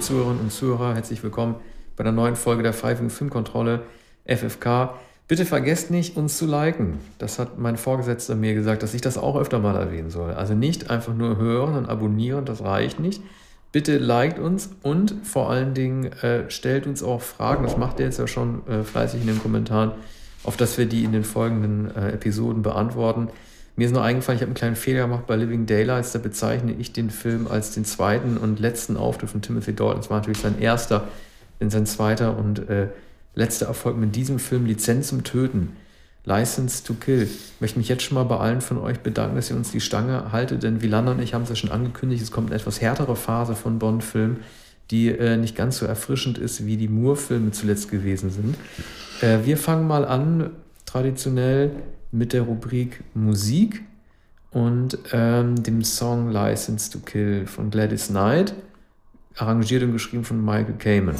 [0.00, 1.56] Zuhörerinnen und Zuhörer, herzlich willkommen
[1.96, 3.82] bei der neuen Folge der Freiwilligen Filmkontrolle
[4.26, 4.94] FFK.
[5.26, 7.00] Bitte vergesst nicht, uns zu liken.
[7.18, 10.32] Das hat mein Vorgesetzter mir gesagt, dass ich das auch öfter mal erwähnen soll.
[10.34, 13.22] Also nicht einfach nur hören und abonnieren, das reicht nicht.
[13.72, 18.06] Bitte liked uns und vor allen Dingen äh, stellt uns auch Fragen, das macht ihr
[18.06, 19.92] jetzt ja schon äh, fleißig in den Kommentaren,
[20.44, 23.28] auf dass wir die in den folgenden äh, Episoden beantworten.
[23.78, 26.72] Mir ist noch eingefallen, ich habe einen kleinen Fehler gemacht bei Living Daylights, da bezeichne
[26.72, 29.98] ich den Film als den zweiten und letzten Auftritt von Timothy Dalton.
[29.98, 31.06] Das war natürlich sein erster,
[31.60, 32.88] denn sein zweiter und äh,
[33.36, 35.76] letzter Erfolg mit diesem Film Lizenz zum Töten.
[36.24, 37.22] License to Kill.
[37.22, 39.80] Ich möchte mich jetzt schon mal bei allen von euch bedanken, dass ihr uns die
[39.80, 42.80] Stange haltet, denn Wielander und ich haben es ja schon angekündigt, es kommt eine etwas
[42.80, 44.38] härtere Phase von Bond-Filmen,
[44.90, 48.56] die äh, nicht ganz so erfrischend ist, wie die Moore-Filme zuletzt gewesen sind.
[49.20, 50.50] Äh, wir fangen mal an,
[50.84, 51.70] traditionell
[52.10, 53.82] mit der Rubrik Musik
[54.50, 58.54] und ähm, dem Song License to Kill von Gladys Knight,
[59.36, 61.14] arrangiert und geschrieben von Michael Kamen.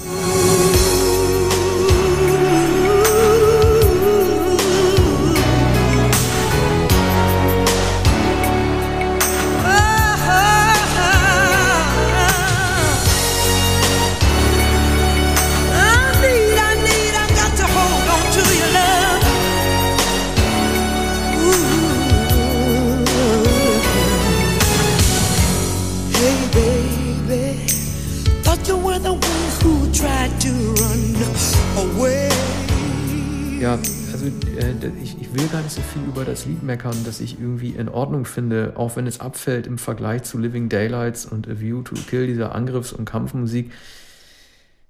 [36.39, 40.23] Das Lied meckern, das ich irgendwie in Ordnung finde, auch wenn es abfällt im Vergleich
[40.23, 43.73] zu Living Daylights und A View to Kill, dieser Angriffs- und Kampfmusik.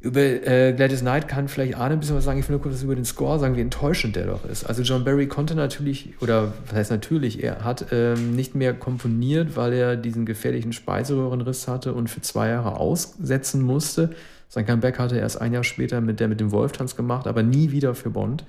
[0.01, 2.39] Über äh, Gladys Knight kann vielleicht Arne ein bisschen was sagen.
[2.39, 4.65] Ich will nur kurz über den Score sagen, wie enttäuschend der doch ist.
[4.65, 9.57] Also John Barry konnte natürlich, oder was heißt natürlich, er hat ähm, nicht mehr komponiert,
[9.57, 14.11] weil er diesen gefährlichen Speiseröhrenriss hatte und für zwei Jahre aussetzen musste.
[14.51, 17.43] Sein Comeback hatte er erst ein Jahr später mit der mit dem Wolftanz gemacht, aber
[17.43, 18.45] nie wieder für Bond.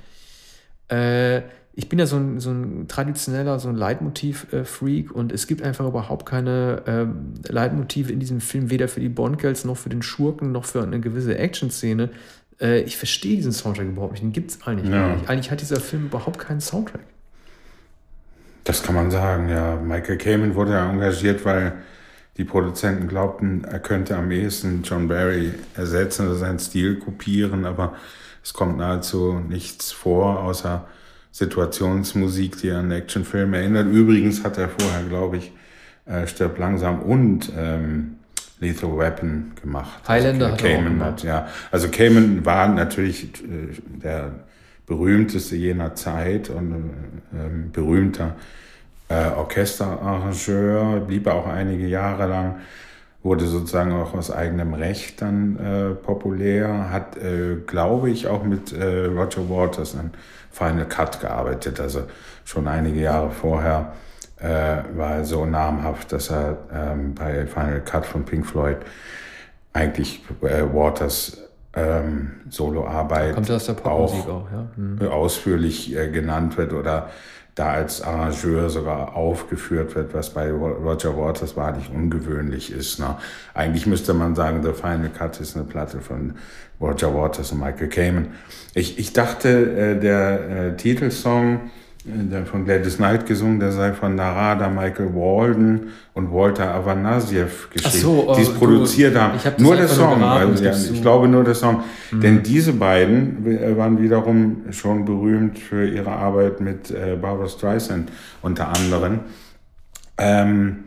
[0.90, 1.44] Äh,
[1.74, 5.88] ich bin ja so ein, so ein traditioneller, so ein Leitmotiv-Freak und es gibt einfach
[5.88, 10.52] überhaupt keine ähm, Leitmotive in diesem Film, weder für die Bond-Girls noch für den Schurken
[10.52, 12.09] noch für eine gewisse Action-Szene.
[12.59, 14.24] Äh, ich verstehe diesen Soundtrack überhaupt nicht.
[14.24, 15.16] Den gibt es eigentlich ja.
[15.16, 15.29] nicht.
[15.29, 17.02] Eigentlich hat dieser Film überhaupt keinen Soundtrack.
[18.66, 19.78] Das kann man sagen, ja.
[19.78, 21.74] Michael Kamen wurde ja engagiert, weil
[22.38, 27.96] die Produzenten glaubten, er könnte am ehesten John Barry ersetzen oder seinen Stil kopieren, aber
[28.44, 30.88] es kommt nahezu nichts vor, außer
[31.31, 33.88] Situationsmusik, die an Actionfilme erinnert.
[33.91, 35.51] Übrigens hat er vorher, glaube ich,
[36.06, 38.16] äh, Stirb langsam und ähm,
[38.59, 40.07] Lethal Weapon gemacht.
[40.07, 41.47] Highlander also, hat Cayman hat, ja.
[41.72, 44.31] Also Cayman war natürlich äh, der
[44.85, 46.72] berühmteste jener Zeit und
[47.31, 48.35] äh, berühmter
[49.07, 52.56] äh, Orchesterarrangeur, blieb auch einige Jahre lang,
[53.22, 58.73] wurde sozusagen auch aus eigenem Recht dann äh, populär, hat, äh, glaube ich, auch mit
[58.73, 60.11] äh, Roger Waters ein
[60.52, 61.80] Final Cut gearbeitet.
[61.80, 62.04] Also
[62.46, 63.94] schon einige Jahre vorher
[64.40, 68.78] äh, war er so namhaft, dass er ähm, bei Final Cut von Pink Floyd
[69.74, 71.38] eigentlich äh, Waters
[71.76, 73.36] ähm, Soloarbeit
[74.28, 74.68] auch, auch ja?
[74.76, 75.08] hm.
[75.08, 77.09] ausführlich äh, genannt wird oder
[77.59, 83.00] da als Arrangeur sogar aufgeführt wird, was bei Roger Waters wahrlich ungewöhnlich ist.
[83.00, 83.18] Ne?
[83.53, 86.36] Eigentlich müsste man sagen, The Final Cut ist eine Platte von
[86.80, 88.28] Roger Waters und Michael Kamen.
[88.74, 91.70] Ich, ich dachte, äh, der äh, Titelsong,
[92.06, 97.98] der von Gladys Knight gesungen, der sei von Narada, Michael Walden und Walter Avanasiev geschrieben,
[97.98, 99.38] so, die es produziert haben.
[99.44, 101.84] hab nur der Song, also, ja, ich glaube nur der Song.
[102.12, 102.22] Mhm.
[102.22, 108.09] Denn diese beiden äh, waren wiederum schon berühmt für ihre Arbeit mit äh, Barbara Streisand
[108.41, 109.20] unter anderem.
[110.18, 110.85] Ähm,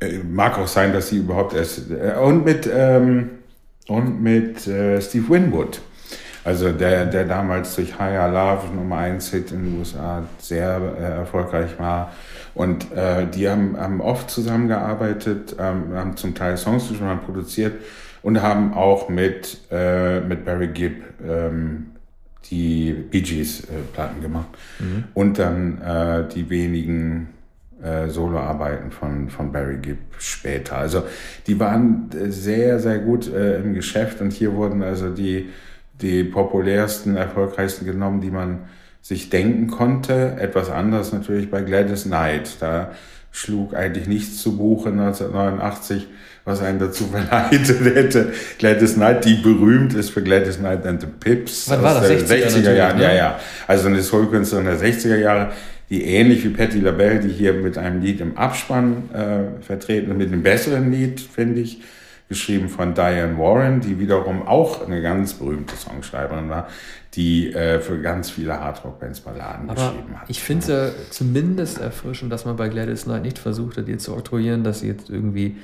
[0.00, 3.30] äh, mag auch sein, dass sie überhaupt erst äh, und mit ähm,
[3.88, 5.80] und mit äh, Steve Winwood.
[6.46, 11.02] Also der, der damals durch Higher Love Nummer 1 Hit in den USA sehr äh,
[11.02, 12.12] erfolgreich war.
[12.54, 17.74] Und äh, die haben, haben oft zusammengearbeitet, ähm, haben zum Teil Songs schon produziert
[18.22, 21.86] und haben auch mit, äh, mit Barry Gibb ähm,
[22.44, 24.46] die Bee Gees äh, Platten gemacht.
[24.78, 25.04] Mhm.
[25.14, 27.28] Und dann äh, die wenigen
[27.82, 30.78] äh, Soloarbeiten von, von Barry Gibb später.
[30.78, 31.02] Also
[31.48, 35.50] die waren äh, sehr, sehr gut äh, im Geschäft und hier wurden also die,
[36.02, 38.60] die populärsten, erfolgreichsten genommen, die man
[39.02, 40.36] sich denken konnte.
[40.38, 42.56] Etwas anders natürlich bei Gladys Knight.
[42.60, 42.92] Da
[43.30, 46.06] schlug eigentlich nichts zu Buche 1989,
[46.44, 48.32] was einen dazu verleitet hätte.
[48.58, 51.68] Gladys Knight, die berühmt ist für Gladys Knight and the Pips.
[51.70, 52.10] Was war das?
[52.10, 53.04] 60er, 60er Jahren, ne?
[53.04, 53.40] ja, ja.
[53.66, 55.52] Also eine Soulkünstlerin der 60er Jahre
[55.90, 60.32] die ähnlich wie Patti LaBelle, die hier mit einem Lied im Abspann äh, vertreten, mit
[60.32, 61.80] einem besseren Lied, finde ich,
[62.28, 66.66] geschrieben von Diane Warren, die wiederum auch eine ganz berühmte Songschreiberin war,
[67.14, 70.28] die äh, für ganz viele Hardrock-Bands Balladen Aber geschrieben hat.
[70.28, 73.98] ich finde es ja zumindest erfrischend, dass man bei Gladys Knight nicht versucht hat, ihr
[73.98, 75.56] zu oktroyieren, dass sie jetzt irgendwie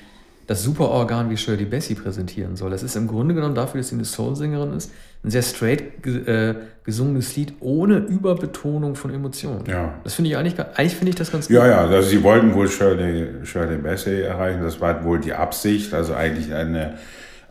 [0.52, 2.70] das Superorgan wie Shirley Bassey präsentieren soll.
[2.70, 4.92] Das ist im Grunde genommen dafür, dass sie eine Soul-Sängerin ist,
[5.24, 6.54] ein sehr straight äh,
[6.84, 9.64] gesungenes Lied ohne Überbetonung von Emotionen.
[9.66, 9.94] Ja.
[10.04, 11.56] Das finde ich eigentlich, eigentlich finde ich das ganz gut.
[11.56, 15.94] Ja, ja, also sie wollten wohl Shirley, Shirley Bassey erreichen, das war wohl die Absicht,
[15.94, 16.98] also eigentlich eine,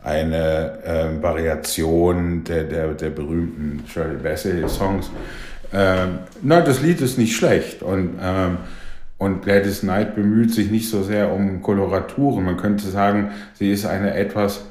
[0.04, 5.10] eine äh, Variation der, der, der berühmten Shirley Bassey Songs.
[5.72, 8.58] Ähm, na, das Lied ist nicht schlecht und ähm,
[9.22, 12.44] und Gladys Knight bemüht sich nicht so sehr um Koloraturen.
[12.44, 14.64] Man könnte sagen, sie ist eine etwas,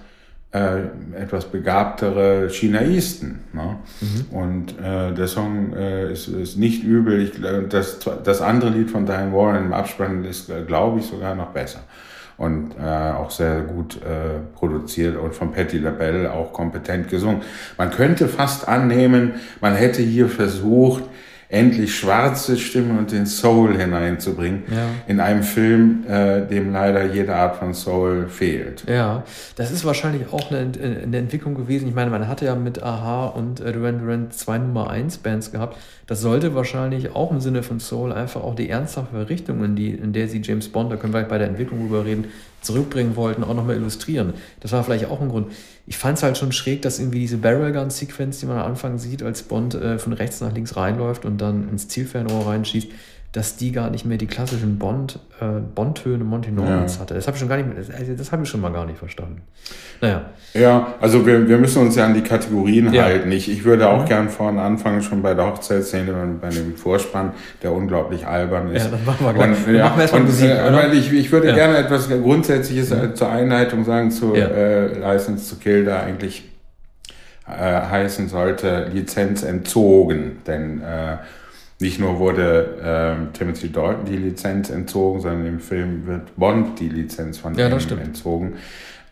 [0.51, 0.79] äh,
[1.17, 3.39] etwas begabtere Chinaisten.
[3.53, 3.77] Ne?
[4.01, 4.37] Mhm.
[4.37, 7.21] Und äh, der Song äh, ist, ist nicht übel.
[7.21, 7.31] Ich,
[7.69, 11.51] das, das andere Lied von Diane Warren im Abspann ist, äh, glaube ich, sogar noch
[11.51, 11.79] besser.
[12.37, 17.41] Und äh, auch sehr gut äh, produziert und von Patti LaBelle auch kompetent gesungen.
[17.77, 21.03] Man könnte fast annehmen, man hätte hier versucht,
[21.51, 24.85] endlich schwarze Stimmen und den Soul hineinzubringen ja.
[25.05, 28.85] in einem Film, äh, dem leider jede Art von Soul fehlt.
[28.87, 29.23] Ja,
[29.57, 30.71] das ist wahrscheinlich auch eine,
[31.03, 31.89] eine Entwicklung gewesen.
[31.89, 35.51] Ich meine, man hatte ja mit Aha und äh, Duran Duran zwei Nummer 1 Bands
[35.51, 35.77] gehabt.
[36.11, 39.91] Das sollte wahrscheinlich auch im Sinne von Soul einfach auch die ernsthafte Richtung, in, die,
[39.91, 42.25] in der sie James Bond, da können wir bei der Entwicklung drüber reden,
[42.59, 44.33] zurückbringen wollten, auch nochmal illustrieren.
[44.59, 45.53] Das war vielleicht auch ein Grund.
[45.87, 48.65] Ich fand es halt schon schräg, dass irgendwie diese Barrel Gun Sequenz, die man am
[48.65, 52.89] Anfang sieht, als Bond äh, von rechts nach links reinläuft und dann ins Zielfernrohr reinschießt,
[53.31, 57.01] dass die gar nicht mehr die klassischen Bond, äh, Bond-Töne Monty Normans ja.
[57.01, 57.13] hatte.
[57.13, 59.41] Das habe ich schon gar nicht, also das habe ich schon mal gar nicht verstanden.
[60.01, 60.25] Naja.
[60.53, 63.03] Ja, also wir, wir müssen uns ja an die Kategorien ja.
[63.03, 63.31] halten.
[63.31, 64.07] Ich, ich würde auch mhm.
[64.07, 67.31] gern vorne anfangen, schon bei der Hochzeitsszene, bei dem Vorspann,
[67.63, 68.83] der unglaublich albern ist.
[68.83, 69.67] Ja, das machen wir gleich.
[69.67, 71.55] Und, ja, machen wir erstmal Musik, äh, ich, ich würde ja.
[71.55, 73.15] gerne etwas Grundsätzliches mhm.
[73.15, 76.49] zur Einleitung sagen, zu äh, License to Kill, da eigentlich
[77.47, 81.17] äh, heißen sollte, Lizenz entzogen, denn äh,
[81.81, 86.89] nicht nur wurde äh, Timothy Dalton die Lizenz entzogen, sondern im Film wird Bond die
[86.89, 88.53] Lizenz von ja, ihm entzogen.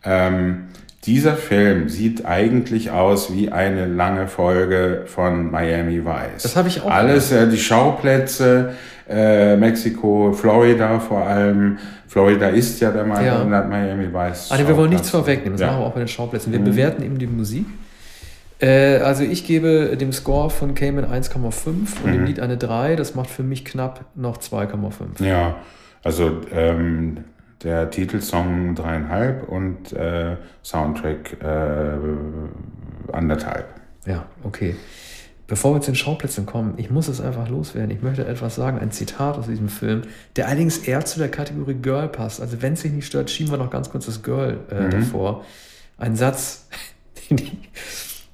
[0.03, 0.67] Ähm,
[1.05, 6.43] dieser Film sieht eigentlich aus wie eine lange Folge von Miami Vice.
[6.43, 6.91] Das habe ich auch.
[6.91, 8.73] Alles, äh, die Schauplätze,
[9.09, 11.77] äh, Mexiko, Florida vor allem.
[12.07, 13.43] Florida ist ja der ja.
[13.43, 14.51] Miami Vice.
[14.51, 15.67] Also wir wollen nichts vorwegnehmen, das ja.
[15.67, 16.51] machen wir auch bei den Schauplätzen.
[16.51, 16.65] Wir mhm.
[16.65, 17.65] bewerten eben die Musik.
[18.59, 22.11] Äh, also ich gebe dem Score von Cayman 1,5 und mhm.
[22.11, 22.95] dem Lied eine 3.
[22.95, 25.23] Das macht für mich knapp noch 2,5.
[25.23, 25.55] Ja,
[26.03, 27.23] also ähm,
[27.63, 33.67] der Titelsong dreieinhalb und äh, Soundtrack äh, anderthalb.
[34.05, 34.75] Ja, okay.
[35.47, 37.89] Bevor wir zu den Schauplätzen kommen, ich muss es einfach loswerden.
[37.89, 40.03] Ich möchte etwas sagen, ein Zitat aus diesem Film,
[40.35, 42.39] der allerdings eher zu der Kategorie Girl passt.
[42.39, 44.91] Also wenn es sich nicht stört, schieben wir noch ganz kurz das Girl äh, mhm.
[44.91, 45.43] davor.
[45.97, 46.67] Ein Satz,
[47.29, 47.57] den ich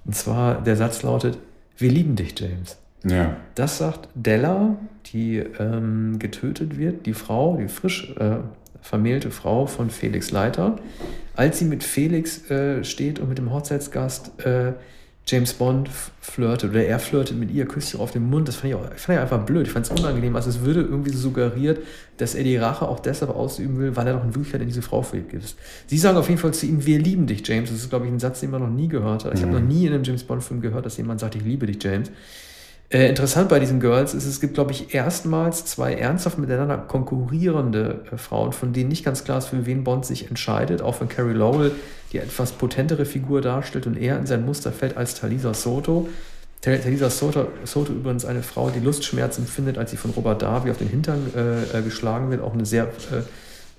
[0.05, 1.37] und zwar der Satz lautet,
[1.77, 2.77] wir lieben dich, James.
[3.03, 3.35] Ja.
[3.55, 8.37] Das sagt Della, die ähm, getötet wird, die Frau, die frisch äh,
[8.81, 10.77] vermählte Frau von Felix Leiter.
[11.35, 14.73] Als sie mit Felix äh, steht und mit dem Hochzeitsgast äh,
[15.27, 15.89] James Bond
[16.21, 18.47] flirtet oder er flirtet mit ihr, küsst sie auf den Mund.
[18.47, 19.65] Das fand ich, auch, fand ich einfach blöd.
[19.65, 20.35] Ich fand es unangenehm.
[20.35, 21.79] Also es würde irgendwie so suggeriert,
[22.17, 24.83] dass er die Rache auch deshalb ausüben will, weil er doch in Wirklichkeit in diese
[24.83, 25.57] Frau verliebt ist.
[25.87, 27.71] Sie sagen auf jeden Fall zu ihm, wir lieben dich, James.
[27.71, 29.33] Das ist, glaube ich, ein Satz, den man noch nie gehört hat.
[29.33, 29.47] Ich mhm.
[29.47, 32.11] habe noch nie in einem James Bond-Film gehört, dass jemand sagt, ich liebe dich, James.
[32.89, 38.01] Äh, interessant bei diesen Girls ist, es gibt, glaube ich, erstmals zwei ernsthaft miteinander konkurrierende
[38.11, 40.81] äh, Frauen, von denen nicht ganz klar ist, für wen Bond sich entscheidet.
[40.83, 41.71] Auch wenn Carrie Lowell
[42.11, 46.07] die etwas potentere Figur darstellt und eher in sein Muster fällt als Talisa Soto.
[46.61, 50.77] Talisa Soto, Soto übrigens eine Frau, die Lustschmerzen empfindet, als sie von Robert Darby auf
[50.77, 52.41] den Hintern äh, äh geschlagen wird.
[52.41, 52.87] Auch eine sehr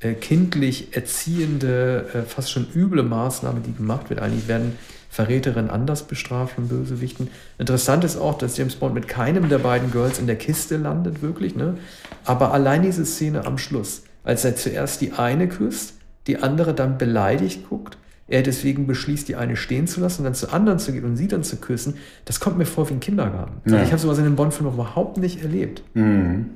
[0.02, 4.20] äh, äh, kindlich erziehende, fast schon üble Maßnahme, die gemacht wird.
[4.20, 4.76] Eigentlich werden
[5.16, 7.28] Verräterinnen anders bestraft von Bösewichten.
[7.56, 11.22] Interessant ist auch, dass James Bond mit keinem der beiden Girls in der Kiste landet,
[11.22, 11.56] wirklich.
[11.56, 11.78] Ne?
[12.26, 15.94] Aber allein diese Szene am Schluss, als er zuerst die eine küsst,
[16.26, 17.96] die andere dann beleidigt guckt,
[18.28, 21.16] er deswegen beschließt, die eine stehen zu lassen und dann zu anderen zu gehen und
[21.16, 21.94] sie dann zu küssen,
[22.26, 23.62] das kommt mir vor wie ein Kindergarten.
[23.70, 23.82] Ja.
[23.82, 25.82] Ich habe sowas in dem Bond-Film überhaupt nicht erlebt.
[25.94, 26.50] Mhm.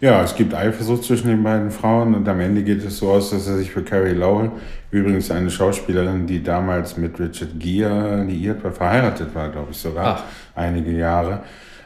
[0.00, 3.30] Ja, es gibt Eifersucht zwischen den beiden Frauen und am Ende geht es so aus,
[3.30, 4.50] dass er sich für Carrie Lowell,
[4.90, 10.18] übrigens eine Schauspielerin, die damals mit Richard Gere liiert war, verheiratet war, glaube ich sogar,
[10.18, 10.24] Ach.
[10.54, 11.40] einige Jahre.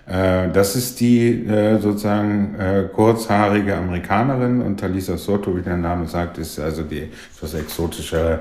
[0.07, 6.07] Äh, das ist die äh, sozusagen äh, kurzhaarige Amerikanerin und Talisa Soto, wie der Name
[6.09, 8.41] sagt, ist also die etwas exotische,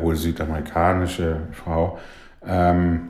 [0.00, 1.98] wohl südamerikanische Frau.
[2.46, 3.09] Ähm,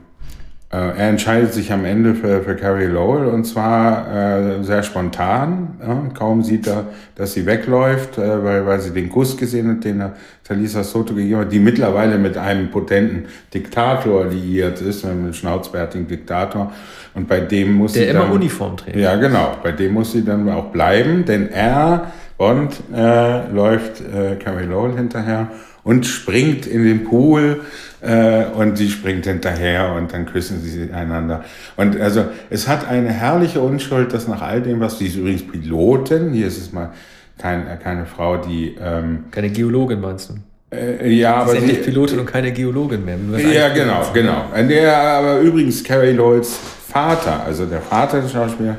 [0.77, 5.75] er entscheidet sich am Ende für, für Carrie Lowell und zwar äh, sehr spontan.
[5.85, 6.01] Ja?
[6.17, 6.85] Kaum sieht er,
[7.15, 10.13] dass sie wegläuft, äh, weil, weil sie den Kuss gesehen hat, den er
[10.45, 16.07] Talisa Soto gegeben hat, die mittlerweile mit einem potenten Diktator liiert ist, mit einem schnauzbärtigen
[16.07, 16.71] Diktator.
[17.15, 18.95] Und bei dem muss Der sie immer dann, Uniform trägt.
[18.95, 19.57] Ja, genau.
[19.61, 24.95] Bei dem muss sie dann auch bleiben, denn er, Bond, äh, läuft äh, Carrie Lowell
[24.95, 25.49] hinterher
[25.83, 27.61] und springt in den Pool
[28.01, 31.43] äh, und sie springt hinterher und dann küssen sie einander.
[31.77, 35.47] Und also es hat eine herrliche Unschuld, dass nach all dem, was sie ist übrigens
[35.47, 36.91] Pilotin, hier ist es mal
[37.37, 40.33] kein, keine Frau, die ähm, Keine Geologin meinst du?
[40.75, 43.17] äh, ja, Aber ist sie, endlich Pilotin und keine Geologin mehr.
[43.51, 44.45] Ja, genau, genau.
[44.69, 46.57] Der, aber übrigens Carrie Lowells
[46.87, 48.77] Vater, also der Vater des Schauspielers,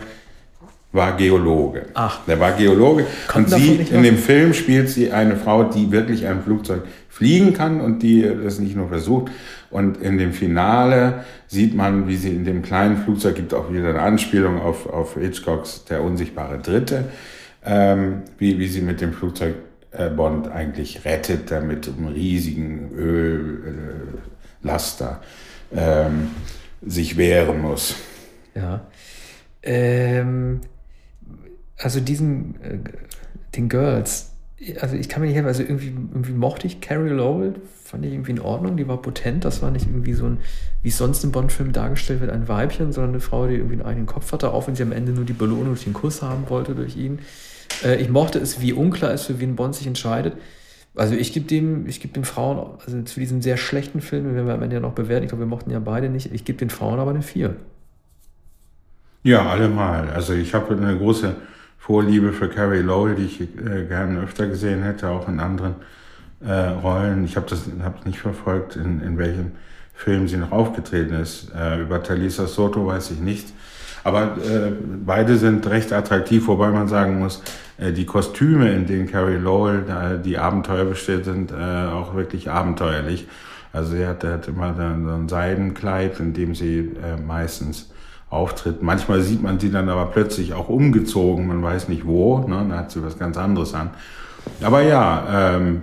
[0.92, 1.86] war Geologe.
[1.94, 2.20] Ach.
[2.26, 3.06] Der war Geologe.
[3.26, 7.54] Kommt und sie, in dem Film spielt sie eine Frau, die wirklich ein Flugzeug fliegen
[7.54, 9.30] kann und die das nicht nur versucht.
[9.70, 13.88] Und in dem Finale sieht man, wie sie in dem kleinen Flugzeug, gibt auch wieder
[13.88, 17.04] eine Anspielung auf, auf Hitchcocks Der unsichtbare Dritte,
[17.64, 19.54] ähm, wie, wie sie mit dem Flugzeug
[19.92, 22.90] äh, Bond eigentlich rettet, der mit einem riesigen
[24.62, 25.22] Öllaster
[25.74, 26.30] ähm,
[26.84, 27.94] sich wehren muss.
[28.54, 28.82] Ja.
[29.62, 30.60] Ähm,
[31.82, 32.78] also diesen, äh,
[33.56, 34.32] den Girls,
[34.80, 38.12] also ich kann mir nicht helfen, also irgendwie, irgendwie mochte ich Carrie Lowell, fand ich
[38.12, 40.38] irgendwie in Ordnung, die war potent, das war nicht irgendwie so ein,
[40.82, 43.82] wie es sonst in Bond-Filmen dargestellt wird, ein Weibchen, sondern eine Frau, die irgendwie einen
[43.82, 46.48] eigenen Kopf hatte, auch wenn sie am Ende nur die Belohnung durch den Kuss haben
[46.48, 47.18] wollte durch ihn.
[47.84, 50.34] Äh, ich mochte es, wie unklar ist, für wen Bond sich entscheidet.
[50.94, 54.46] Also ich gebe dem, ich gebe den Frauen, also zu diesem sehr schlechten Film, werden
[54.46, 56.58] wir am Ende ja noch bewerten, ich glaube, wir mochten ja beide nicht, ich gebe
[56.58, 57.56] den Frauen aber eine 4.
[59.24, 60.10] Ja, allemal.
[60.10, 61.34] Also ich habe eine große
[61.82, 65.74] Vorliebe für Carrie Lowell, die ich äh, gerne öfter gesehen hätte, auch in anderen
[66.40, 67.24] äh, Rollen.
[67.24, 69.50] Ich habe das hab nicht verfolgt, in, in welchem
[69.92, 71.50] Film sie noch aufgetreten ist.
[71.52, 73.52] Äh, über Talisa Soto weiß ich nicht.
[74.04, 74.70] Aber äh,
[75.04, 77.42] beide sind recht attraktiv, wobei man sagen muss,
[77.78, 82.48] äh, die Kostüme, in denen Carrie Lowell äh, die Abenteuer besteht, sind äh, auch wirklich
[82.48, 83.26] abenteuerlich.
[83.72, 87.91] Also sie hat, hat immer dann so ein Seidenkleid, in dem sie äh, meistens
[88.32, 88.82] auftritt.
[88.82, 92.66] Manchmal sieht man sie dann aber plötzlich auch umgezogen, man weiß nicht wo, ne?
[92.68, 93.90] da hat sie was ganz anderes an.
[94.62, 95.82] Aber ja, ähm,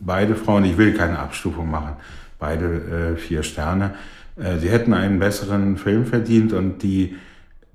[0.00, 1.96] beide Frauen, ich will keine Abstufung machen,
[2.38, 3.94] beide äh, vier Sterne.
[4.36, 7.16] Äh, sie hätten einen besseren Film verdient und die,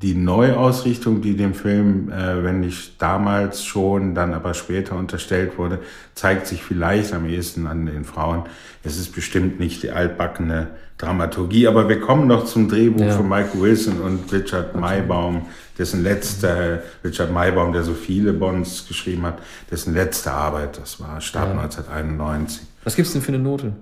[0.01, 5.79] die Neuausrichtung, die dem Film, äh, wenn nicht damals schon, dann aber später unterstellt wurde,
[6.15, 8.43] zeigt sich vielleicht am ehesten an den Frauen.
[8.83, 13.11] Es ist bestimmt nicht die altbackene Dramaturgie, aber wir kommen noch zum Drehbuch Ja.
[13.11, 19.23] von Michael Wilson und Richard Maybaum, dessen letzte, Richard Maybaum, der so viele Bonds geschrieben
[19.23, 19.39] hat,
[19.69, 22.61] dessen letzte Arbeit, das war, starb 1991.
[22.85, 23.73] Was gibt's denn für eine Note?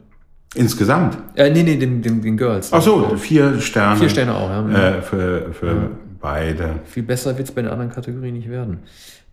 [0.55, 1.17] Insgesamt.
[1.35, 2.71] Äh, nee, nee, den, den, den Girls.
[2.73, 3.99] Ach so, vier Sterne.
[3.99, 4.97] Vier Sterne auch, ja.
[4.97, 5.91] Äh, für für
[6.27, 6.79] beide.
[6.83, 8.79] Viel besser wird's bei den anderen Kategorien nicht werden.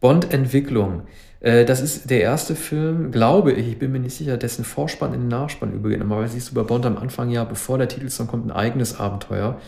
[0.00, 1.02] Bond-Entwicklung.
[1.40, 5.12] Äh, das ist der erste Film, glaube ich, ich bin mir nicht sicher, dessen Vorspann
[5.12, 5.98] in den Nachspann übergeht.
[5.98, 9.60] Normalerweise siehst du bei Bond am Anfang ja, bevor der Titelsong kommt, ein eigenes Abenteuer,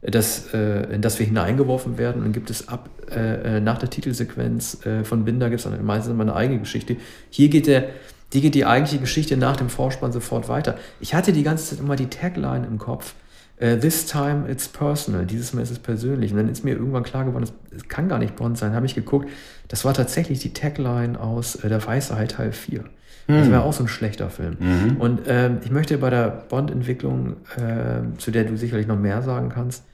[0.00, 2.24] äh, das, äh, in das wir hineingeworfen werden.
[2.24, 2.88] Und gibt es ab,
[3.60, 6.96] nach der Titelsequenz von Binder gibt es dann meistens eine eigene Geschichte.
[7.28, 7.88] Hier geht der,
[8.32, 10.78] die geht die eigentliche Geschichte nach dem Vorspann sofort weiter.
[10.98, 13.14] Ich hatte die ganze Zeit immer die Tagline im Kopf.
[13.62, 15.24] Äh, This time it's personal.
[15.24, 16.32] Dieses Mal ist es persönlich.
[16.32, 18.74] Und dann ist mir irgendwann klar geworden, es kann gar nicht Bond sein.
[18.74, 19.30] Habe ich geguckt.
[19.68, 22.84] Das war tatsächlich die Tagline aus äh, Der Weiße Hai Teil 4.
[23.28, 24.56] Das war auch so ein schlechter Film.
[24.98, 29.48] Und ähm, ich möchte bei der Bond-Entwicklung, äh, zu der du sicherlich noch mehr sagen
[29.48, 29.84] kannst,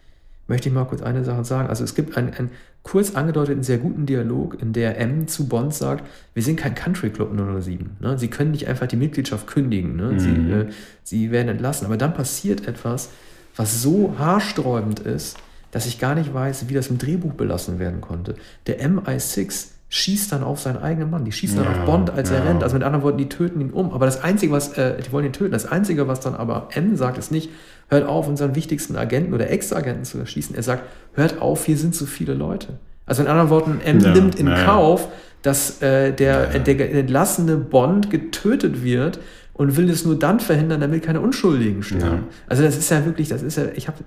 [0.48, 1.68] möchte ich mal kurz eine Sache sagen.
[1.68, 2.50] Also es gibt einen, einen
[2.82, 7.10] kurz angedeuteten, sehr guten Dialog, in der M zu Bond sagt, wir sind kein Country
[7.10, 7.98] Club 007.
[8.00, 8.18] Ne?
[8.18, 9.94] Sie können nicht einfach die Mitgliedschaft kündigen.
[9.96, 10.18] Ne?
[10.18, 10.66] Sie, äh,
[11.04, 11.84] sie werden entlassen.
[11.84, 13.10] Aber dann passiert etwas,
[13.58, 15.36] was so haarsträubend ist,
[15.70, 18.36] dass ich gar nicht weiß, wie das im Drehbuch belassen werden konnte.
[18.66, 21.24] Der MI6 schießt dann auf seinen eigenen Mann.
[21.24, 22.44] Die schießen dann Ja, auf Bond, als er ja.
[22.44, 22.62] rennt.
[22.62, 23.92] Also mit anderen Worten, die töten ihn um.
[23.92, 25.52] Aber das Einzige, was, äh, die wollen ihn töten.
[25.52, 27.50] Das Einzige, was dann aber M sagt, ist nicht,
[27.88, 30.54] hört auf, unseren wichtigsten Agenten oder Ex-Agenten zu erschießen.
[30.54, 30.84] Er sagt,
[31.14, 32.78] hört auf, hier sind zu viele Leute.
[33.06, 34.46] Also in anderen Worten, M Ja, nimmt in.
[34.54, 35.08] Kauf,
[35.42, 39.18] dass äh, der, der entlassene Bond getötet wird
[39.58, 42.04] und will es nur dann verhindern, damit keine Unschuldigen sterben.
[42.04, 42.34] Ja.
[42.46, 43.98] Also das ist ja wirklich, das ist ja, ich habe,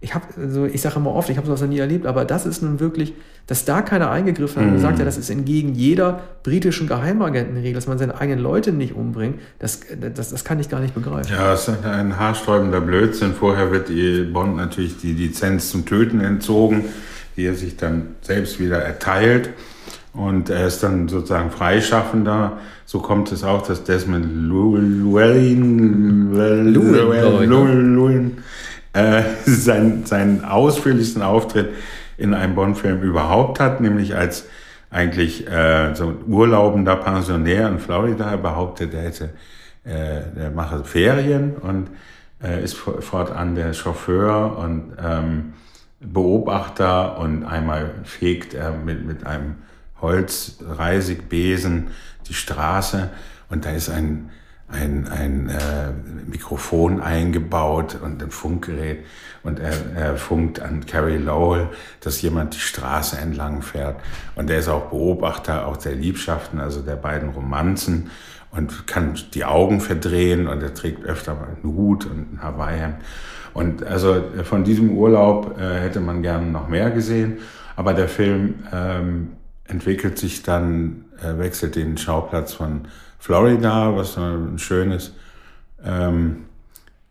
[0.00, 2.46] ich habe, also ich sage immer oft, ich habe sowas noch nie erlebt, aber das
[2.46, 3.12] ist nun wirklich,
[3.48, 7.88] dass da keiner eingegriffen hat und gesagt hat, das ist entgegen jeder britischen Geheimagentenregel, dass
[7.88, 9.80] man seine eigenen Leute nicht umbringt, das,
[10.14, 11.32] das, das kann ich gar nicht begreifen.
[11.32, 13.34] Ja, es ist ein haarsträubender Blödsinn.
[13.34, 16.84] Vorher wird ihr Bond natürlich die Lizenz zum Töten entzogen,
[17.36, 19.50] die er sich dann selbst wieder erteilt.
[20.12, 22.58] Und er ist dann sozusagen Freischaffender.
[22.84, 26.64] So kommt es auch, dass Desmond Llewellyn, ne?
[28.92, 31.68] Äh, seinen, seinen ausführlichsten Auftritt
[32.16, 34.46] in einem Bond-Film überhaupt hat, nämlich als
[34.90, 39.30] eigentlich äh, so ein urlaubender Pensionär in Florida behauptet, er hätte,
[39.84, 41.88] äh, der mache Ferien und
[42.42, 45.52] äh, ist fortan der Chauffeur und ähm,
[46.00, 49.56] Beobachter und einmal fegt er mit, mit einem
[50.00, 51.88] Holzreisigbesen
[52.28, 53.10] die Straße.
[53.48, 54.30] Und da ist ein,
[54.68, 55.92] ein, ein äh,
[56.26, 59.04] Mikrofon eingebaut und ein Funkgerät.
[59.42, 61.68] Und er, er funkt an Carrie Lowell,
[62.00, 63.96] dass jemand die Straße entlang fährt.
[64.36, 68.10] Und er ist auch Beobachter auch der Liebschaften, also der beiden Romanzen.
[68.52, 70.48] Und kann die Augen verdrehen.
[70.48, 72.94] Und er trägt öfter mal einen Hut und einen Hawaii.
[73.52, 77.38] Und also von diesem Urlaub äh, hätte man gerne noch mehr gesehen,
[77.76, 79.32] aber der Film ähm,
[79.70, 82.82] entwickelt sich dann, äh, wechselt den Schauplatz von
[83.18, 85.12] Florida, was ein schönes,
[85.84, 86.44] ähm,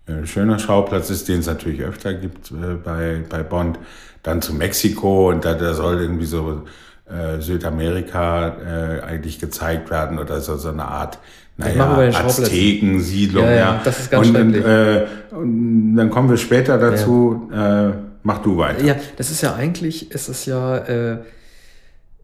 [0.06, 3.80] äh, schöner Schauplatz ist, den es natürlich öfter gibt äh, bei, bei Bond,
[4.24, 6.64] dann zu Mexiko und da, da soll irgendwie so
[7.10, 11.20] äh, Südamerika äh, eigentlich gezeigt werden oder so, so eine Art
[11.58, 13.44] naja, Aztekensiedlung.
[13.44, 17.50] Ja, ja, das ist ganz und, und, äh, und dann kommen wir später dazu.
[17.52, 17.90] Ja.
[17.90, 18.84] Äh, mach du weiter.
[18.84, 21.18] Ja, das ist ja eigentlich, ist es ja, äh,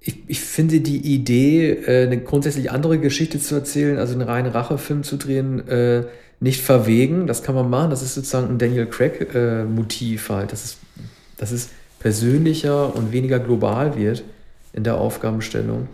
[0.08, 4.52] ich, ich finde die Idee, äh, eine grundsätzlich andere Geschichte zu erzählen, also einen reinen
[4.52, 6.04] Rachefilm zu drehen, äh,
[6.40, 7.26] nicht verwegen.
[7.26, 7.90] Das kann man machen.
[7.90, 10.52] Das ist sozusagen ein Daniel Craig-Motiv äh, halt.
[10.52, 10.78] Das ist,
[11.38, 14.24] das ist persönlicher und weniger global wird
[14.74, 15.88] in der Aufgabenstellung.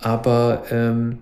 [0.00, 1.18] Aber ähm,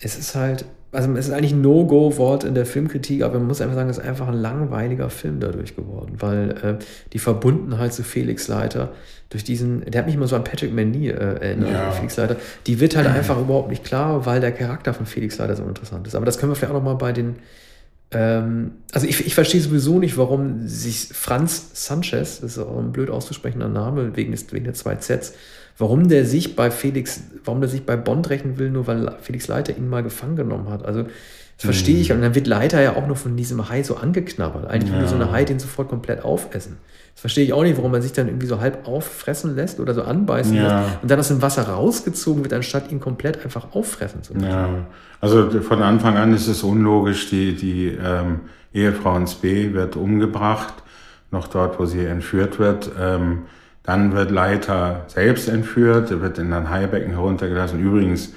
[0.00, 3.60] es ist halt, also es ist eigentlich ein No-Go-Wort in der Filmkritik, aber man muss
[3.60, 8.02] einfach sagen, es ist einfach ein langweiliger Film dadurch geworden, weil äh, die Verbundenheit zu
[8.02, 8.92] Felix Leiter
[9.30, 11.90] durch diesen, der hat mich immer so an Patrick Manny äh, erinnert, ja.
[11.90, 15.56] Felix Leiter, die wird halt einfach überhaupt nicht klar, weil der Charakter von Felix Leiter
[15.56, 16.14] so interessant ist.
[16.14, 17.36] Aber das können wir vielleicht auch nochmal bei den
[18.14, 22.92] ähm, also ich, ich verstehe sowieso nicht, warum sich Franz Sanchez, das ist auch ein
[22.92, 25.34] blöd auszusprechender Name, wegen, des, wegen der zwei Zs,
[25.78, 29.48] warum der sich bei Felix, warum der sich bei Bond rächen will, nur weil Felix
[29.48, 30.84] Leiter ihn mal gefangen genommen hat.
[30.84, 31.04] Also
[31.56, 32.08] das verstehe ich.
[32.08, 32.16] Mhm.
[32.16, 34.66] Und dann wird Leiter ja auch noch von diesem Hai so angeknabbert.
[34.66, 34.96] Eigentlich ja.
[34.96, 36.78] würde so eine Hai den sofort komplett aufessen.
[37.14, 39.94] Das verstehe ich auch nicht, warum man sich dann irgendwie so halb auffressen lässt oder
[39.94, 40.80] so anbeißen ja.
[40.80, 44.48] lässt und dann aus dem Wasser rausgezogen wird, anstatt ihn komplett einfach auffressen zu lassen.
[44.48, 44.86] Ja,
[45.20, 48.40] also von Anfang an ist es unlogisch, die, die ähm,
[48.72, 50.74] Ehefrau ins B wird umgebracht,
[51.30, 52.90] noch dort, wo sie entführt wird.
[53.00, 53.42] Ähm,
[53.84, 57.80] dann wird Leiter selbst entführt, wird in ein Haibecken heruntergelassen.
[57.80, 58.32] Übrigens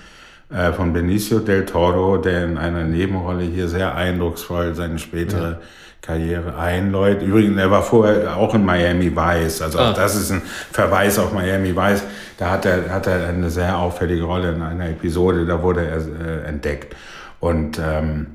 [0.50, 5.60] äh, von Benicio del Toro, der in einer Nebenrolle hier sehr eindrucksvoll seine spätere ja.
[6.02, 7.24] Karriere einläutet.
[7.24, 9.92] Übrigens, er war vorher auch in Miami Vice, also ah.
[9.92, 12.04] auch das ist ein Verweis auf Miami Vice.
[12.38, 15.98] Da hat er, hat er eine sehr auffällige Rolle in einer Episode, da wurde er
[15.98, 16.96] äh, entdeckt.
[17.40, 18.28] Und ähm,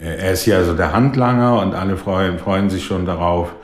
[0.00, 3.54] er ist hier also der Handlanger und alle freuen, freuen sich schon darauf,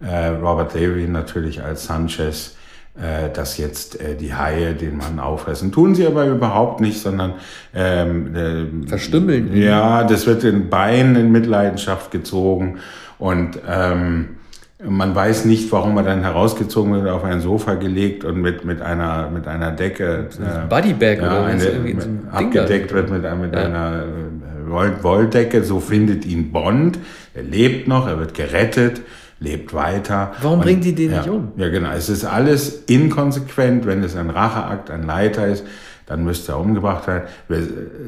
[0.00, 2.56] äh, Robert Davy natürlich als Sanchez,
[2.96, 5.72] äh, dass jetzt äh, die Haie den Mann auffressen.
[5.72, 7.34] Tun sie aber überhaupt nicht, sondern
[7.74, 9.56] ähm, äh, verstümmeln.
[9.56, 12.78] Ja, das wird den Beinen in Mitleidenschaft gezogen
[13.18, 14.30] und ähm,
[14.82, 18.80] man weiß nicht, warum er dann herausgezogen wird, auf ein Sofa gelegt und mit, mit,
[18.80, 20.28] einer, mit einer Decke.
[20.38, 23.64] Äh, Bodybag ja, oder eine, mit, so abgedeckt wird mit, mit ja.
[23.64, 25.64] einer äh, Wolldecke.
[25.64, 26.98] So findet ihn Bond.
[27.34, 29.00] Er lebt noch, er wird gerettet
[29.40, 30.32] lebt weiter.
[30.42, 31.52] Warum bringt die den ja, nicht um?
[31.56, 31.90] Ja, genau.
[31.92, 33.86] Es ist alles inkonsequent.
[33.86, 35.64] Wenn es ein Racheakt, ein Leiter ist,
[36.06, 37.24] dann müsste er umgebracht werden.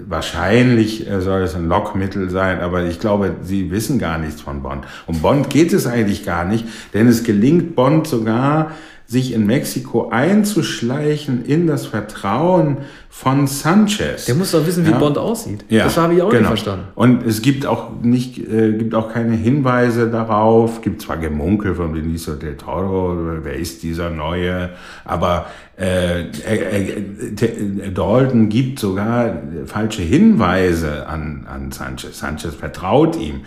[0.09, 4.62] Wahrscheinlich äh, soll es ein Lockmittel sein, aber ich glaube, sie wissen gar nichts von
[4.62, 4.87] Bond.
[5.07, 6.64] Um Bond geht es eigentlich gar nicht,
[6.95, 8.73] denn es gelingt Bond sogar,
[9.11, 12.77] sich in Mexiko einzuschleichen in das Vertrauen
[13.09, 14.27] von Sanchez.
[14.27, 14.99] Der muss doch wissen, wie ja.
[14.99, 15.64] Bond aussieht.
[15.68, 16.42] Ja, das habe ich auch genau.
[16.42, 16.85] nicht verstanden.
[16.94, 20.81] Und es gibt auch nicht, äh, gibt auch keine Hinweise darauf.
[20.81, 24.70] Gibt zwar Gemunkel von Benicio del Toro, wer ist dieser Neue,
[25.05, 25.46] aber
[25.77, 27.03] äh, äh,
[27.35, 32.20] äh, Dalton gibt sogar falsche Hinweise an, an Sanchez.
[32.20, 33.40] Sanchez vertraut ihm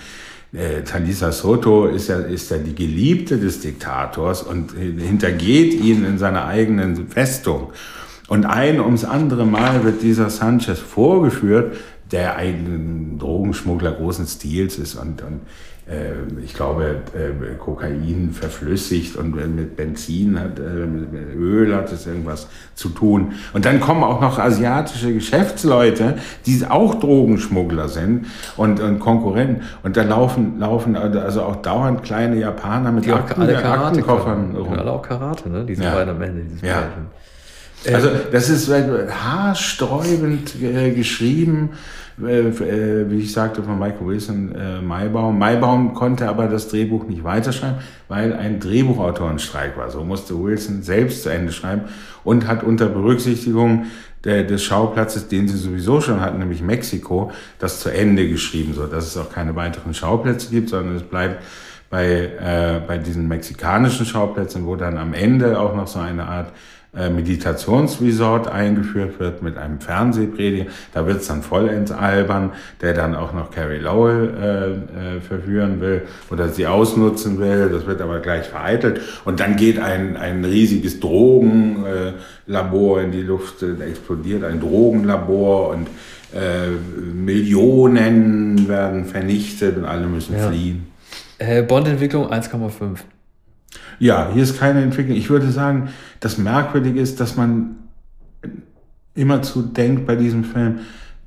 [0.53, 6.17] äh, Talisa Soto ist ja, ist ja die Geliebte des Diktators und hintergeht ihn in
[6.17, 7.73] seiner eigenen Festung.
[8.27, 11.75] Und ein ums andere Mal wird dieser Sanchez vorgeführt,
[12.13, 15.41] der ein Drogenschmuggler großen Stils ist und, und
[15.86, 22.08] äh, ich glaube, äh, Kokain verflüssigt und mit Benzin hat, äh, mit Öl hat es
[22.08, 23.34] irgendwas zu tun.
[23.52, 29.63] Und dann kommen auch noch asiatische Geschäftsleute, die auch Drogenschmuggler sind und, und Konkurrenten.
[29.84, 34.80] Und da laufen, laufen also auch dauernd kleine Japaner mit die Akten, alle Aktenkoffern rum.
[34.80, 35.65] Alle auch Karate, ne?
[35.65, 35.95] Diese ja.
[35.95, 36.88] beiden am Ende, dieses ja.
[37.91, 41.72] Also das ist haarsträubend äh, geschrieben,
[42.22, 45.38] äh, äh, wie ich sagte, von Michael Wilson, äh, Maibaum.
[45.38, 49.89] Maibaum konnte aber das Drehbuch nicht weiterschreiben, weil ein Drehbuchautorenstreik war.
[49.89, 51.84] So musste Wilson selbst zu Ende schreiben
[52.24, 53.88] und hat unter Berücksichtigung
[54.24, 58.86] der, des Schauplatzes, den sie sowieso schon hatten, nämlich Mexiko, das zu Ende geschrieben, so
[58.86, 61.43] dass es auch keine weiteren Schauplätze gibt, sondern es bleibt
[61.89, 66.48] bei, äh, bei diesen mexikanischen Schauplätzen, wo dann am Ende auch noch so eine Art
[66.48, 66.52] äh,
[66.93, 70.69] Meditationsresort eingeführt wird mit einem Fernsehprediger.
[70.93, 72.51] Da wird es dann vollends albern,
[72.82, 77.69] der dann auch noch Carrie Lowell äh, äh, verführen will oder sie ausnutzen will.
[77.69, 79.01] Das wird aber gleich vereitelt.
[79.25, 85.88] Und dann geht ein, ein riesiges Drogenlabor in die Luft, explodiert ein Drogenlabor und
[86.34, 90.47] äh, Millionen werden vernichtet und alle müssen ja.
[90.47, 90.88] fliehen.
[91.38, 92.99] Äh, Bond-Entwicklung 1,5.
[94.03, 95.15] Ja, hier ist keine Entwicklung.
[95.15, 95.87] Ich würde sagen,
[96.19, 97.77] das Merkwürdige ist, dass man
[99.15, 100.79] immerzu denkt bei diesem Film,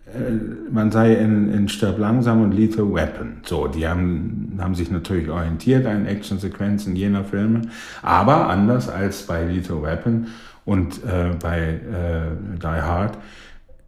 [0.04, 3.38] äh, man sei in, in Stirb langsam und Lethal Weapon.
[3.44, 7.62] So, die haben, haben sich natürlich orientiert an Actionsequenzen jener Filme,
[8.02, 10.26] aber anders als bei Lethal Weapon
[10.66, 13.16] und äh, bei äh, Die Hard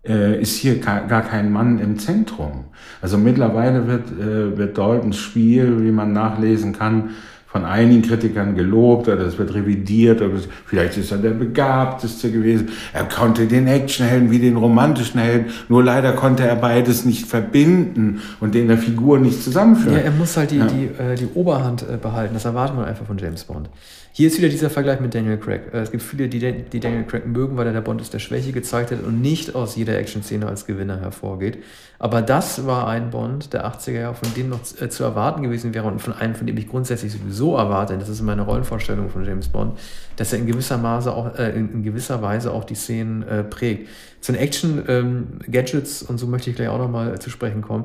[0.07, 2.65] äh, ist hier gar kein Mann im Zentrum.
[3.03, 7.11] Also mittlerweile wird, äh, wird Daltons Spiel, wie man nachlesen kann,
[7.51, 10.35] von einigen Kritikern gelobt oder es wird revidiert oder
[10.67, 12.69] vielleicht ist er der Begabteste gewesen.
[12.93, 18.21] Er konnte den Actionhelden wie den romantischen Helden, nur leider konnte er beides nicht verbinden
[18.41, 19.97] und den der Figur nicht zusammenführen.
[19.97, 20.67] Ja, er muss halt die, ja.
[20.67, 22.35] die, äh, die Oberhand äh, behalten.
[22.35, 23.71] Das erwartet man einfach von James Bond.
[24.19, 25.73] Hier ist wieder dieser Vergleich mit Daniel Craig.
[25.73, 28.19] Äh, es gibt viele, die, die Daniel Craig mögen, weil er der Bond ist, der
[28.19, 31.63] Schwäche gezeigt hat und nicht aus jeder Action-Szene als Gewinner hervorgeht.
[32.01, 35.73] Aber das war ein Bond der 80er Jahre, von dem noch äh, zu erwarten gewesen
[35.73, 39.25] wäre und von einem, von dem ich grundsätzlich sowieso erwarte, das ist meine Rollenvorstellung von
[39.25, 39.79] James Bond,
[40.17, 43.89] dass er in gewisser, Maße auch, äh, in, gewisser Weise auch die Szenen äh, prägt.
[44.21, 47.85] Zu den Action-Gadgets ähm, und so möchte ich gleich auch nochmal äh, zu sprechen kommen.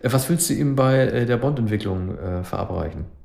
[0.00, 3.21] Äh, was willst du ihm bei der Bond-Entwicklung verabreichen?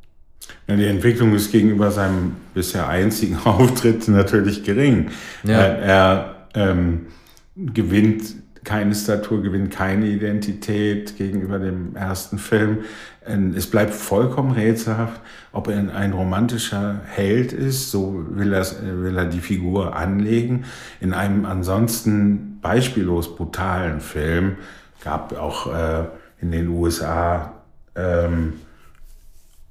[0.67, 5.10] Ja, die Entwicklung ist gegenüber seinem bisher einzigen Auftritt natürlich gering.
[5.43, 5.60] Ja.
[5.60, 7.08] Er, er ähm,
[7.56, 8.23] gewinnt
[8.67, 12.80] keine Statur, gewinnt keine Identität gegenüber dem ersten Film.
[13.26, 15.21] Ähm, es bleibt vollkommen rätselhaft,
[15.54, 20.65] ob er ein romantischer Held ist, so will er, will er die Figur anlegen.
[21.00, 24.58] In einem ansonsten beispiellos brutalen Film
[25.02, 26.04] gab auch äh,
[26.41, 27.54] in den USA
[27.95, 28.54] ähm,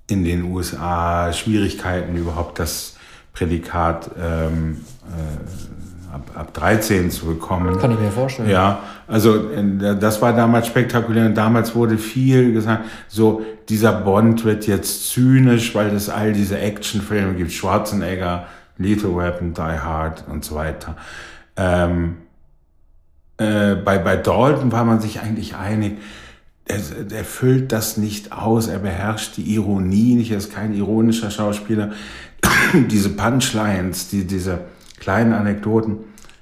[0.08, 2.96] in den USA Schwierigkeiten, überhaupt das
[3.32, 7.78] Prädikat ähm, äh, ab, ab 13 zu bekommen.
[7.78, 8.48] Kann ich mir vorstellen.
[8.48, 14.44] Ja, also äh, das war damals spektakulär und damals wurde viel gesagt, so dieser Bond
[14.44, 18.46] wird jetzt zynisch, weil es all diese Actionfilme gibt, Schwarzenegger,
[18.78, 20.96] Lethal Weapon, Die Hard und so weiter.
[21.56, 22.16] Ähm,
[23.38, 25.98] äh, bei, bei Dalton war man sich eigentlich einig,
[26.66, 31.30] er, er füllt das nicht aus, er beherrscht die Ironie nicht, er ist kein ironischer
[31.30, 31.92] Schauspieler.
[32.90, 34.60] diese Punchlines, die, diese
[34.98, 35.98] kleinen Anekdoten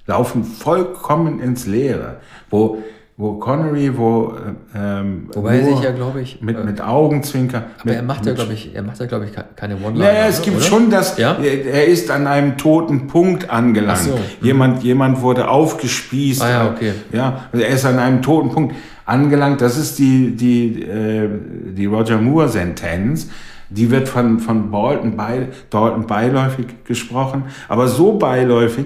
[0.07, 2.83] laufen vollkommen ins Leere, wo
[3.17, 4.35] wo Connery, wo
[4.75, 7.59] ähm, wobei er sich ja glaube ich mit äh, mit Augenzwinker.
[7.79, 10.13] Aber mit, er macht ja glaube ich, er macht ja glaube ich keine One-Liner.
[10.13, 10.67] Naja, es gibt oder?
[10.67, 11.17] schon das.
[11.17, 11.37] Ja?
[11.37, 14.01] Er ist an einem toten Punkt angelangt.
[14.01, 14.19] So.
[14.43, 16.43] Jemand jemand wurde aufgespießt.
[16.43, 16.93] Ah, ja, okay.
[17.13, 18.75] Ja, also er ist an einem toten Punkt
[19.05, 19.61] angelangt.
[19.61, 21.29] Das ist die, die, äh,
[21.73, 23.29] die Roger Moore-Sentenz.
[23.71, 28.85] Die wird von, von Dalton, bei, Dalton beiläufig gesprochen, aber so beiläufig,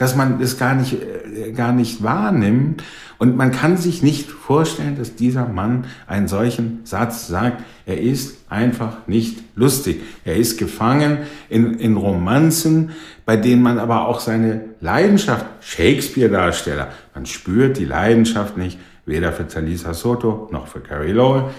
[0.00, 2.82] dass man es gar nicht, äh, gar nicht wahrnimmt.
[3.18, 7.62] Und man kann sich nicht vorstellen, dass dieser Mann einen solchen Satz sagt.
[7.84, 10.00] Er ist einfach nicht lustig.
[10.24, 11.18] Er ist gefangen
[11.50, 12.92] in, in Romanzen,
[13.26, 19.46] bei denen man aber auch seine Leidenschaft, Shakespeare-Darsteller, man spürt die Leidenschaft nicht, weder für
[19.46, 21.50] Talisa Soto noch für Carrie Lowell.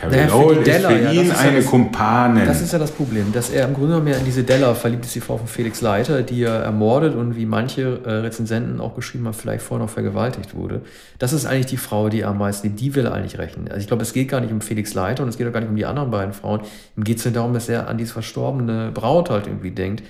[0.00, 2.46] Carrie naja, Lowell ist Della, für ihn ja, eine ja das, Kumpanin.
[2.46, 5.04] Das ist ja das Problem, dass er im Grunde genommen ja in diese Della verliebt
[5.04, 8.94] ist, die Frau von Felix Leiter, die er ermordet und wie manche äh, Rezensenten auch
[8.94, 10.80] geschrieben haben, vielleicht vorher noch vergewaltigt wurde.
[11.18, 12.80] Das ist eigentlich die Frau, die er am meisten liebt.
[12.80, 13.68] Die will er eigentlich rächen.
[13.68, 15.60] Also ich glaube, es geht gar nicht um Felix Leiter und es geht auch gar
[15.60, 16.60] nicht um die anderen beiden Frauen.
[16.96, 20.02] Ihm geht es ja darum, dass er an diese verstorbene Braut halt irgendwie denkt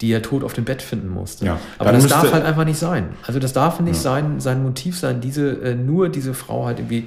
[0.00, 1.46] die er tot auf dem Bett finden musste.
[1.46, 3.10] Ja, Aber das darf halt einfach nicht sein.
[3.24, 4.00] Also das darf nicht ja.
[4.00, 7.06] sein, sein Motiv sein, diese, äh, nur diese Frau halt irgendwie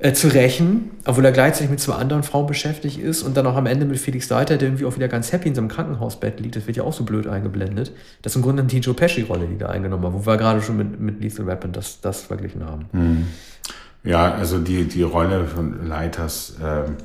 [0.00, 3.56] äh, zu rächen, obwohl er gleichzeitig mit zwei anderen Frauen beschäftigt ist und dann auch
[3.56, 6.54] am Ende mit Felix Leiter, der irgendwie auch wieder ganz happy in seinem Krankenhausbett liegt.
[6.54, 7.92] Das wird ja auch so blöd eingeblendet.
[8.22, 10.76] Das ist im Grunde die Joe Pesci-Rolle, die da eingenommen hat, wo wir gerade schon
[10.76, 12.86] mit, mit Lethal Weapon das, das verglichen haben.
[12.92, 13.26] Mhm.
[14.04, 16.96] Ja, also die, die Rolle von Leiters ähm,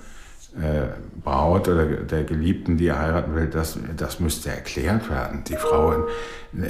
[0.61, 0.85] äh,
[1.23, 5.43] Braut oder der Geliebten, die er heiraten will, das, das müsste erklärt werden.
[5.47, 6.05] Die Frau
[6.53, 6.69] in, äh,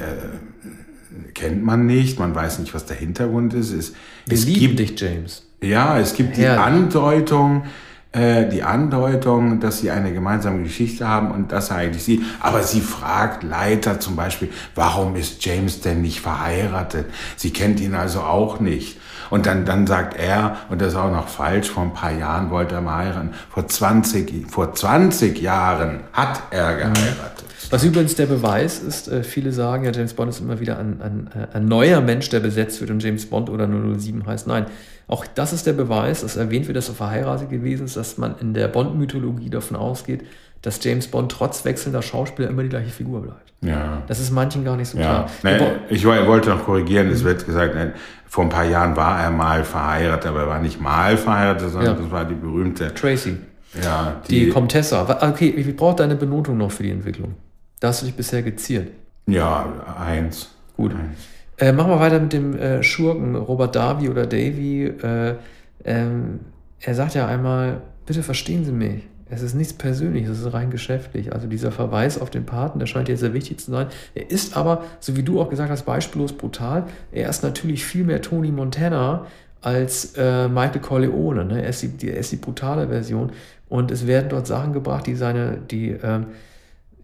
[1.33, 3.73] kennt man nicht, man weiß nicht, was der Hintergrund ist.
[3.73, 3.93] Es,
[4.25, 5.43] Wir es lieben gibt, dich, James.
[5.63, 6.65] Ja, es gibt die Herrlich.
[6.65, 7.63] Andeutung,
[8.11, 12.63] äh, die Andeutung, dass sie eine gemeinsame Geschichte haben und dass er eigentlich sie, aber
[12.63, 17.07] sie fragt Leiter zum Beispiel, warum ist James denn nicht verheiratet?
[17.35, 18.99] Sie kennt ihn also auch nicht.
[19.29, 22.51] Und dann, dann sagt er, und das ist auch noch falsch, vor ein paar Jahren
[22.51, 23.31] wollte er mal heiraten.
[23.49, 27.45] Vor 20, vor 20 Jahren hat er geheiratet.
[27.71, 31.01] Was übrigens der Beweis ist, äh, viele sagen ja, James Bond ist immer wieder ein,
[31.01, 34.47] ein, äh, ein neuer Mensch, der besetzt wird und James Bond oder 007 heißt.
[34.47, 34.65] Nein,
[35.07, 38.35] auch das ist der Beweis, dass erwähnt wird, dass er verheiratet gewesen ist, dass man
[38.39, 40.23] in der Bond-Mythologie davon ausgeht,
[40.61, 43.51] dass James Bond trotz wechselnder Schauspieler immer die gleiche Figur bleibt.
[43.61, 44.01] Ja.
[44.07, 45.57] Das ist manchen gar nicht so Ja, klar.
[45.57, 47.91] Bo- ich woll- wollte noch korrigieren, es wird gesagt, nee,
[48.27, 51.95] vor ein paar Jahren war er mal verheiratet, aber er war nicht mal verheiratet, sondern
[51.95, 52.01] Ja.
[52.01, 53.37] das war die berühmte, Tracy,
[53.81, 55.19] ja, die, die, Comtessa.
[55.29, 57.35] Okay, ich brauche deine Benotung noch für die Entwicklung.
[57.83, 58.91] Da hast du dich bisher geziert.
[59.25, 59.67] ja,
[59.99, 60.51] eins.
[60.77, 60.93] Gut.
[60.93, 61.17] Eins.
[61.57, 64.85] Äh, machen wir weiter mit dem äh, Schurken, Robert Davy oder Davy.
[64.85, 65.35] Äh,
[65.83, 66.39] ähm,
[66.79, 69.03] er sagt ja einmal, bitte verstehen Sie mich.
[69.29, 71.33] Es ist nichts Persönliches, es ist rein geschäftlich.
[71.33, 73.87] Also dieser Verweis auf den Paten, der scheint jetzt sehr wichtig zu sein.
[74.15, 76.85] Er ist aber, so wie du auch gesagt hast, beispiellos brutal.
[77.11, 79.25] Er ist natürlich viel mehr Tony Montana
[79.59, 81.43] als äh, Michael Corleone.
[81.43, 81.63] Ne?
[81.63, 83.33] Er, ist die, die, er ist die brutale Version.
[83.67, 86.27] Und es werden dort Sachen gebracht, die seine, die, ähm,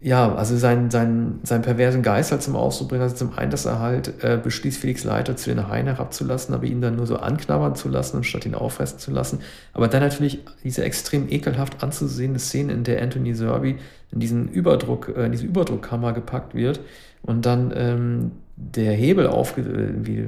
[0.02, 3.02] ja, also seinen, seinen, seinen perversen Geist halt zum Ausdruck bringen.
[3.02, 6.64] Also zum einen, dass er halt äh, beschließt, Felix Leiter zu den Haien herabzulassen, aber
[6.64, 9.40] ihn dann nur so anknabbern zu lassen, anstatt ihn auffressen zu lassen.
[9.74, 13.76] Aber dann natürlich diese extrem ekelhaft anzusehende Szene, in der Anthony Serby
[14.10, 16.80] in diesen Überdruck, äh, in diese Überdruckkammer gepackt wird
[17.22, 20.24] und dann ähm, der Hebel aufge, äh, irgendwie,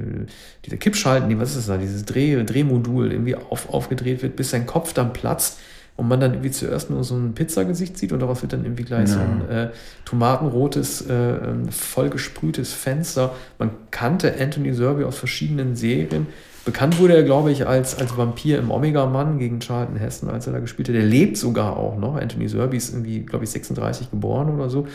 [0.65, 4.67] dieser Kippschalten, was ist das da, dieses Dreh, Drehmodul irgendwie auf, aufgedreht wird, bis sein
[4.67, 5.59] Kopf dann platzt
[5.95, 8.83] und man dann irgendwie zuerst nur so ein Pizzagesicht sieht und daraus wird dann irgendwie
[8.83, 9.69] gleich so ein äh,
[10.05, 13.33] tomatenrotes, äh, ähm, vollgesprühtes Fenster.
[13.59, 16.27] Man kannte Anthony Serby aus verschiedenen Serien.
[16.65, 20.53] Bekannt wurde er, glaube ich, als, als Vampir im Omega-Mann gegen Charlton Heston, als er
[20.53, 20.95] da gespielt hat.
[20.95, 22.15] Der lebt sogar auch noch.
[22.15, 24.87] Anthony Serby ist irgendwie, glaube ich, 36 geboren oder so.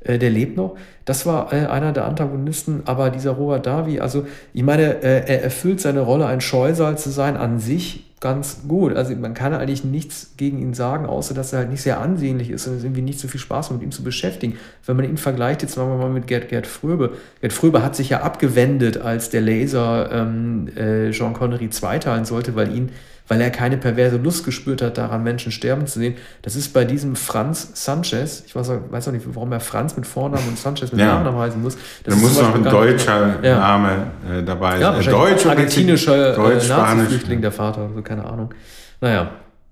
[0.00, 0.76] Äh, der lebt noch.
[1.04, 5.44] Das war äh, einer der Antagonisten, aber dieser Robert Davi, also ich meine, äh, er
[5.44, 8.94] erfüllt seine Rolle, ein Scheusal zu sein, an sich ganz gut.
[8.94, 12.50] Also man kann eigentlich nichts gegen ihn sagen, außer dass er halt nicht sehr ansehnlich
[12.50, 14.58] ist und es irgendwie nicht so viel Spaß macht, mit ihm zu beschäftigen.
[14.84, 17.16] Wenn man ihn vergleicht, jetzt sagen wir mal mit Gerd, Gerd Fröbe.
[17.40, 22.54] Gerd Fröbe hat sich ja abgewendet, als der Laser ähm, äh, Jean Connery zweiteilen sollte,
[22.54, 22.90] weil ihn
[23.30, 26.16] weil er keine perverse Lust gespürt hat, daran Menschen sterben zu sehen.
[26.42, 29.94] Das ist bei diesem Franz Sanchez, ich weiß, auch- weiß auch nicht, warum er Franz
[29.96, 31.14] mit Vornamen und Sanchez mit Ja.
[31.14, 31.76] Nachnamen heißen muss.
[32.02, 33.58] Das Da muss noch ein deutscher Ja.
[33.60, 34.94] Name äh, dabei ja, sein.
[34.96, 36.68] wahrscheinlich Deutsch oder argentinischer äh, Deutsch.
[36.68, 38.52] Nazi-Flüchtling, der Vater, oder so, keine Ahnung.
[39.00, 39.30] Naja,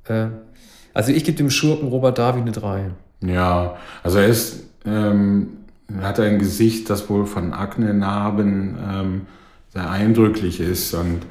[0.09, 0.27] äh,
[0.95, 2.91] also ich gebe dem Schurken Robert Davi eine 3.
[3.23, 5.49] Ja, also er ist, ähm,
[6.01, 9.21] hat ein Gesicht, das wohl von Aknenarben ähm,
[9.75, 11.23] sehr eindrücklich ist und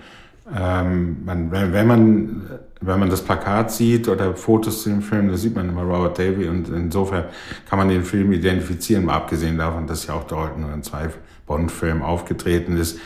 [0.56, 2.42] ähm, man, wenn, man
[2.82, 6.20] wenn man das Plakat sieht oder Fotos zu dem Film, da sieht man immer Robert
[6.20, 7.26] Davy und insofern
[7.70, 11.10] kann man den Film identifizieren, mal abgesehen davon, dass ja auch nur in zwei
[11.46, 13.00] Bond-Filmen aufgetreten ist.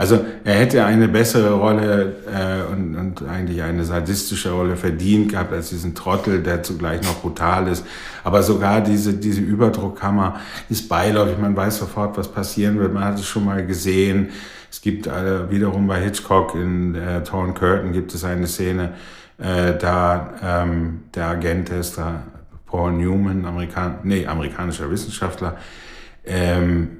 [0.00, 5.52] Also er hätte eine bessere Rolle äh, und, und eigentlich eine sadistische Rolle verdient gehabt
[5.52, 7.84] als diesen Trottel, der zugleich noch brutal ist.
[8.24, 11.36] Aber sogar diese, diese Überdruckkammer ist beiläufig.
[11.36, 12.94] Man weiß sofort, was passieren wird.
[12.94, 14.30] Man hat es schon mal gesehen.
[14.70, 18.94] Es gibt äh, wiederum bei Hitchcock in äh, Torn Curtain gibt es eine Szene,
[19.38, 22.22] äh, da ähm, der Agent ist da
[22.66, 25.56] Paul Newman, Amerikan nee, amerikanischer Wissenschaftler,
[26.24, 26.98] ähm,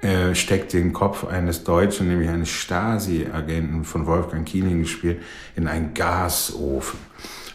[0.00, 5.20] äh, steckt den Kopf eines Deutschen, nämlich eines Stasi-Agenten von Wolfgang Kiening gespielt,
[5.56, 6.98] in einen Gasofen.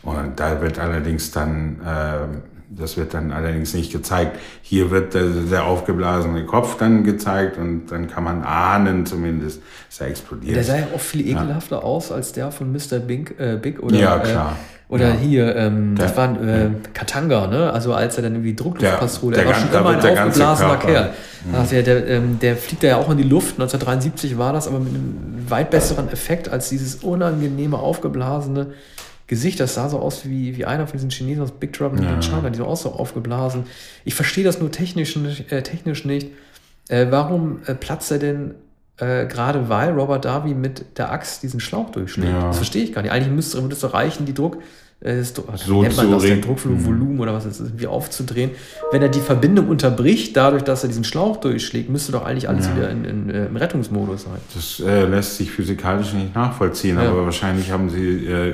[0.04, 4.38] Und da wird allerdings dann, äh, das wird dann allerdings nicht gezeigt.
[4.62, 10.02] Hier wird der, der aufgeblasene Kopf dann gezeigt und dann kann man ahnen zumindest, dass
[10.02, 10.56] er explodiert.
[10.56, 13.00] Der sah ja auch viel ekelhafter aus als der von Mr.
[13.00, 14.52] Big, äh, Big oder, Ja, klar.
[14.90, 15.14] Äh, oder Ja.
[15.16, 17.74] hier, ähm, das Der- war äh, Katanga, ne?
[17.74, 20.70] Also als er dann irgendwie Druckluftpistole, Der- er war der schon immer ein der aufgeblasener
[20.78, 20.92] Körper- Mhm.
[20.94, 21.10] Kerl.
[21.60, 23.58] Also der, der, ähm, der fliegt da ja auch in die Luft.
[23.58, 28.68] 1973 war das, aber mit einem weit besseren Effekt als dieses unangenehme, aufgeblasene
[29.28, 29.60] Gesicht.
[29.60, 32.22] Das sah so aus wie, wie einer von diesen Chinesen aus Big Trouble in Ja.
[32.22, 33.64] China, die so auch so aufgeblasen.
[34.04, 36.28] Ich verstehe das nur technisch, nicht- äh, technisch nicht.
[36.90, 38.56] Äh, warum äh, platzt er denn
[38.98, 42.32] äh, gerade weil Robert Darby mit der Axt diesen Schlauch durchschlägt?
[42.32, 42.48] Ja.
[42.48, 43.12] Das verstehe ich gar nicht.
[43.12, 44.58] Eigentlich müsste, würde es doch reichen, die Druck,
[45.02, 45.34] äh, das,
[45.66, 46.42] So nennt man das, den.
[46.42, 48.52] Druckvolumen oder was das ist, irgendwie aufzudrehen.
[48.92, 52.68] Wenn er die Verbindung unterbricht, dadurch, dass er diesen Schlauch durchschlägt, müsste doch eigentlich alles
[52.68, 52.76] Ja.
[52.78, 54.38] wieder in, in, äh, im Rettungsmodus sein.
[54.54, 57.10] Das äh, lässt sich physikalisch nicht nachvollziehen, Ja.
[57.10, 58.54] aber wahrscheinlich haben sie äh,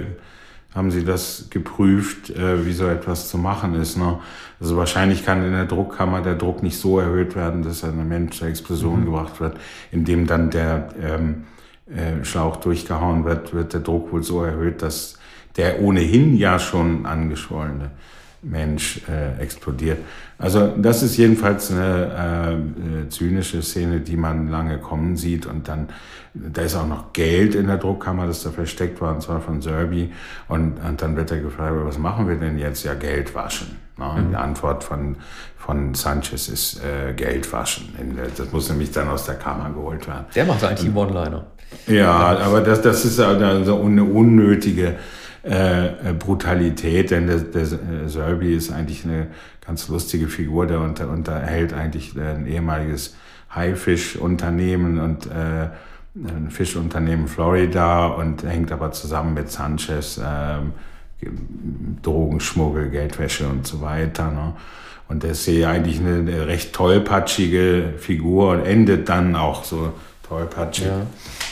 [0.74, 3.98] haben sie das geprüft, äh, wie so etwas zu machen ist.
[3.98, 4.20] Ne?
[4.60, 8.38] Also wahrscheinlich kann in der Druckkammer der Druck nicht so erhöht werden, dass eine Mensch
[8.38, 9.06] zur Explosion mhm.
[9.06, 9.58] gebracht wird,
[9.92, 11.44] indem dann der ähm,
[11.88, 15.18] äh, Schlauch durchgehauen wird, wird der Druck wohl so erhöht, dass
[15.58, 17.92] der ohnehin ja schon angeschwollene
[18.44, 20.00] Mensch äh, explodiert.
[20.38, 25.90] Also das ist jedenfalls eine äh, zynische Szene, die man lange kommen sieht und dann
[26.34, 29.62] da ist auch noch Geld in der Druckkammer, das da versteckt war, und zwar von
[29.62, 30.12] Serbi.
[30.48, 32.84] Und, und dann wird er gefragt, was machen wir denn jetzt?
[32.84, 33.78] Ja, Geld waschen.
[33.98, 34.06] Ne?
[34.06, 34.30] Mhm.
[34.30, 35.18] Die Antwort von,
[35.58, 37.90] von Sanchez ist äh, Geld waschen.
[38.38, 40.26] Das muss nämlich dann aus der Kammer geholt werden.
[40.34, 41.46] Der macht eigentlich einen One-Liner.
[41.88, 44.96] Ja, aber das, das ist also eine unnötige
[45.44, 47.66] äh, Brutalität, denn der, der
[48.08, 49.28] Serbi ist eigentlich eine
[49.66, 53.16] ganz lustige Figur, der unter, unterhält eigentlich ein ehemaliges
[53.54, 55.70] Haifischunternehmen und äh,
[56.16, 60.74] ein Fischunternehmen Florida und hängt aber zusammen mit Sanchez, ähm,
[62.02, 64.32] Drogenschmuggel, Geldwäsche und so weiter.
[64.32, 64.54] Ne?
[65.08, 69.94] Und der ist hier eigentlich eine recht tollpatschige Figur und endet dann auch so
[70.32, 70.86] tollpatschig.
[70.86, 71.06] Ja.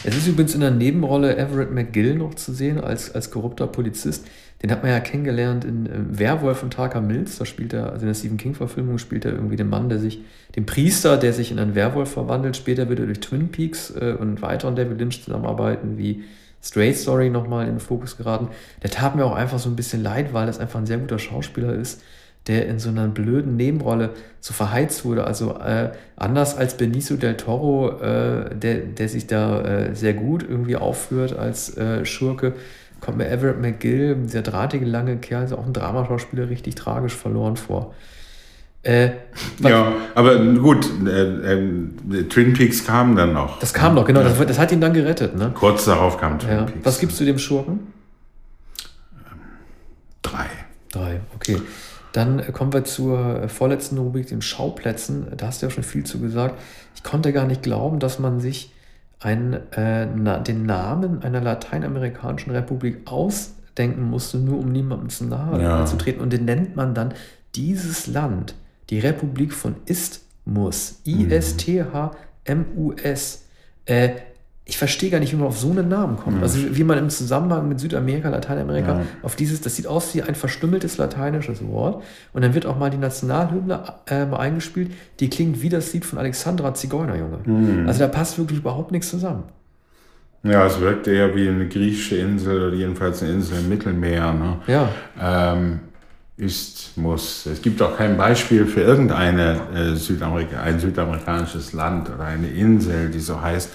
[0.04, 4.26] Es ist übrigens in der Nebenrolle Everett McGill noch zu sehen als, als korrupter Polizist.
[4.64, 7.38] Den hat man ja kennengelernt in äh, Werwolf und Tarka Mills.
[7.38, 10.22] Da spielt er, also in der Stephen King-Verfilmung spielt er irgendwie den Mann, der sich,
[10.56, 12.58] den Priester, der sich in einen Werwolf verwandelt.
[12.58, 16.24] Später wird er durch Twin Peaks äh, und weiteren David Lynch zusammenarbeiten, wie
[16.62, 18.50] Straight Story nochmal in den Fokus geraten.
[18.84, 21.20] Der tat mir auch einfach so ein bisschen leid, weil es einfach ein sehr guter
[21.20, 22.02] Schauspieler ist,
[22.48, 25.26] der in so einer blöden Nebenrolle so verheizt wurde.
[25.26, 30.44] Also äh, anders als Benicio del Toro, äh, der, der sich da äh, sehr gut
[30.48, 32.54] irgendwie aufführt als äh, Schurke,
[33.02, 37.56] kommt mir Everett McGill, dieser drahtige lange Kerl, also auch ein Dramaschauspieler, richtig tragisch verloren
[37.56, 37.94] vor.
[38.82, 39.12] Äh,
[39.62, 43.60] ja, aber gut, äh, äh, Twin Peaks kam dann noch.
[43.60, 45.36] Das kam noch, genau, das, das, hat ihn dann gerettet.
[45.36, 45.52] Ne?
[45.54, 46.64] Kurz darauf kam Twin ja.
[46.64, 46.86] Peaks.
[46.86, 47.94] Was gibst du dem Schurken?
[50.22, 50.46] Drei.
[50.92, 51.58] Drei, okay.
[52.12, 55.28] Dann kommen wir zur vorletzten Rubrik, den Schauplätzen.
[55.38, 56.60] Da hast du ja schon viel zu gesagt.
[56.96, 58.74] Ich konnte gar nicht glauben, dass man sich
[59.20, 65.62] einen, äh, na, den Namen einer lateinamerikanischen Republik ausdenken musste, nur um niemandem zu nahe
[65.62, 65.86] ja.
[65.86, 66.22] zu treten.
[66.22, 67.14] Und den nennt man dann
[67.56, 68.56] dieses Land,
[68.90, 72.16] die Republik von Isthmus, I-S-T-H-M-U-S.
[73.86, 74.10] Äh,
[74.70, 76.38] ich verstehe gar nicht, wie man auf so einen Namen kommt.
[76.38, 76.44] Ja.
[76.44, 79.06] Also wie man im Zusammenhang mit Südamerika, Lateinamerika ja.
[79.24, 82.04] auf dieses, das sieht aus wie ein verstümmeltes lateinisches Wort.
[82.34, 86.20] Und dann wird auch mal die Nationalhymne äh, eingespielt, die klingt wie das Lied von
[86.20, 87.40] Alexandra Zigeunerjunge.
[87.46, 87.88] Mhm.
[87.88, 89.44] Also da passt wirklich überhaupt nichts zusammen.
[90.44, 94.34] Ja, es wirkt eher wie eine griechische Insel oder jedenfalls eine Insel im Mittelmeer.
[94.34, 94.58] Ne?
[94.68, 94.90] Ja.
[95.20, 95.80] Ähm,
[96.38, 97.48] ist, muss.
[97.48, 103.10] Es gibt auch kein Beispiel für irgendeine äh, Südamerika, ein südamerikanisches Land oder eine Insel,
[103.10, 103.72] die so heißt.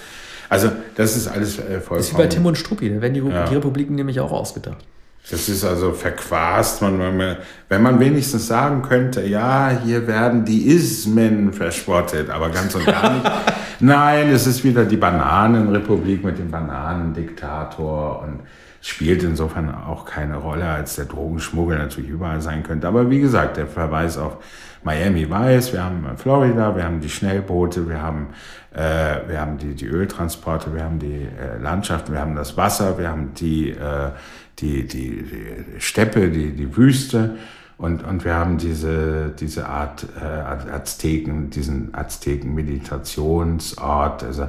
[0.48, 1.98] Also das ist alles äh, vollkommen...
[1.98, 3.44] Das ist wie bei Tim und Struppi, da werden die, ja.
[3.44, 4.84] die Republiken nämlich auch ausgedacht.
[5.30, 6.82] Das ist also verquast.
[6.82, 7.36] Man, man,
[7.70, 13.10] wenn man wenigstens sagen könnte, ja, hier werden die Ismen verspottet, aber ganz und gar
[13.14, 13.30] nicht.
[13.80, 18.40] Nein, es ist wieder die Bananenrepublik mit dem Bananendiktator und
[18.82, 22.86] spielt insofern auch keine Rolle, als der Drogenschmuggel natürlich überall sein könnte.
[22.86, 24.36] Aber wie gesagt, der Verweis auf
[24.84, 28.28] Miami Vice, wir haben Florida, wir haben die Schnellboote, wir haben,
[28.74, 32.98] äh, wir haben die, die Öltransporte, wir haben die äh, Landschaft, wir haben das Wasser,
[32.98, 34.10] wir haben die, äh,
[34.58, 37.38] die, die, die Steppe, die, die Wüste.
[37.76, 44.22] Und, und wir haben diese, diese Art äh, Azteken, diesen Azteken-Meditationsort.
[44.22, 44.48] Also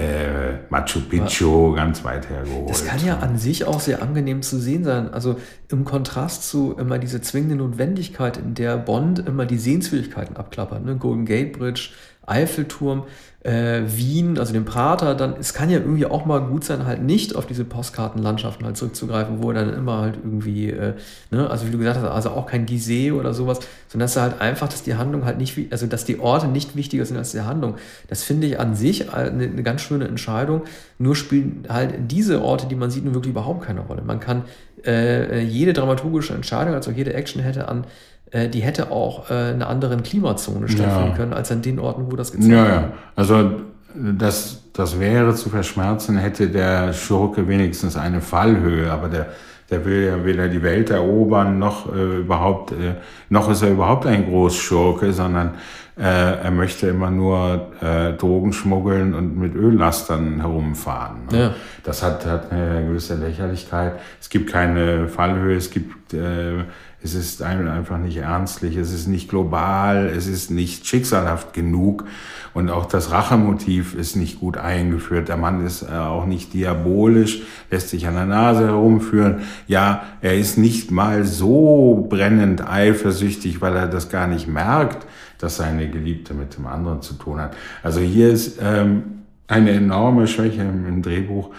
[0.00, 1.76] äh, Machu Picchu ja.
[1.76, 2.70] ganz weit hergeholt.
[2.70, 5.12] Das kann ja an sich auch sehr angenehm zu sehen sein.
[5.12, 5.36] Also
[5.68, 10.84] im Kontrast zu immer diese zwingende Notwendigkeit, in der Bond immer die Sehenswürdigkeiten abklappert.
[10.84, 10.96] Ne?
[10.96, 11.90] Golden Gate Bridge,
[12.30, 13.04] Eiffelturm
[13.42, 17.02] äh, Wien, also den Prater, dann, es kann ja irgendwie auch mal gut sein, halt
[17.02, 20.92] nicht auf diese Postkartenlandschaften halt zurückzugreifen, wo er dann immer halt irgendwie, äh,
[21.30, 24.42] ne, also wie du gesagt hast, also auch kein Gizeh oder sowas, sondern dass halt
[24.42, 27.40] einfach, dass die Handlung halt nicht, also dass die Orte nicht wichtiger sind als die
[27.40, 27.76] Handlung.
[28.08, 30.64] Das finde ich an sich eine, eine ganz schöne Entscheidung.
[30.98, 34.02] Nur spielen halt diese Orte, die man sieht, nun wirklich überhaupt keine Rolle.
[34.02, 34.44] Man kann
[34.84, 37.86] äh, jede dramaturgische Entscheidung, also jede Action hätte an äh,
[38.32, 41.16] die hätte auch äh, in einer anderen Klimazone stattfinden ja.
[41.16, 42.68] können, als an den Orten, wo das gezeigt wird.
[42.68, 42.92] Ja, ja.
[43.16, 43.52] Also
[43.94, 49.26] das, das wäre zu verschmerzen, hätte der Schurke wenigstens eine Fallhöhe, aber der,
[49.70, 52.94] der will ja weder die Welt erobern, noch äh, überhaupt, äh,
[53.28, 55.54] noch ist er überhaupt ein Großschurke, sondern
[55.98, 61.26] äh, er möchte immer nur äh, Drogen schmuggeln und mit Öllastern herumfahren.
[61.30, 61.38] Ne?
[61.38, 61.54] Ja.
[61.84, 63.94] Das hat, hat eine gewisse Lächerlichkeit.
[64.20, 66.64] Es gibt keine Fallhöhe, es gibt äh,
[67.02, 72.04] Es ist einfach nicht ernstlich, es ist nicht global, es ist nicht schicksalhaft genug
[72.52, 75.28] und auch das Rachemotiv ist nicht gut eingeführt.
[75.28, 79.42] Der Mann ist äh, auch nicht diabolisch, lässt sich an der Nase herumführen.
[79.66, 85.06] Ja, er ist nicht mal so brennend eifersüchtig, weil er das gar nicht merkt,
[85.38, 87.56] dass seine Geliebte mit dem anderen zu tun hat.
[87.82, 91.50] Also hier ist ähm, eine enorme Schwäche im, im Drehbuch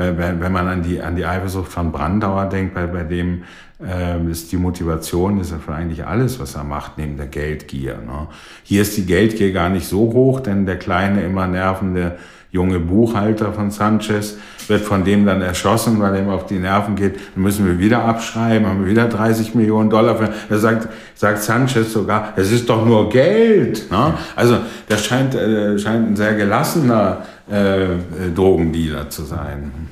[0.00, 3.44] wenn, wenn man an die, an die Eifersucht von Brandauer denkt, bei, bei dem
[3.82, 7.94] äh, ist die Motivation ist für eigentlich alles, was er macht, neben der Geldgier.
[7.94, 8.28] Ne?
[8.62, 12.16] Hier ist die Geldgier gar nicht so hoch, denn der kleine, immer nervende
[12.52, 14.36] junge Buchhalter von Sanchez
[14.66, 17.14] wird von dem dann erschossen, weil er ihm auf die Nerven geht.
[17.34, 20.16] Dann müssen wir wieder abschreiben, haben wir wieder 30 Millionen Dollar.
[20.16, 20.30] Für.
[20.48, 23.90] Er sagt, sagt Sanchez sogar, es ist doch nur Geld.
[23.90, 24.14] Ne?
[24.34, 29.88] Also das scheint, äh, scheint ein sehr gelassener äh, Drogendealer zu sein.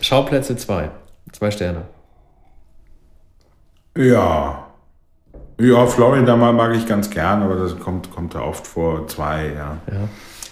[0.00, 0.90] Schauplätze 2.
[1.32, 1.82] Zwei Sterne.
[3.96, 4.66] Ja.
[5.58, 9.08] Ja, Florida mag ich ganz gern, aber das kommt, kommt da oft vor.
[9.08, 9.78] Zwei, ja.
[9.90, 10.08] ja.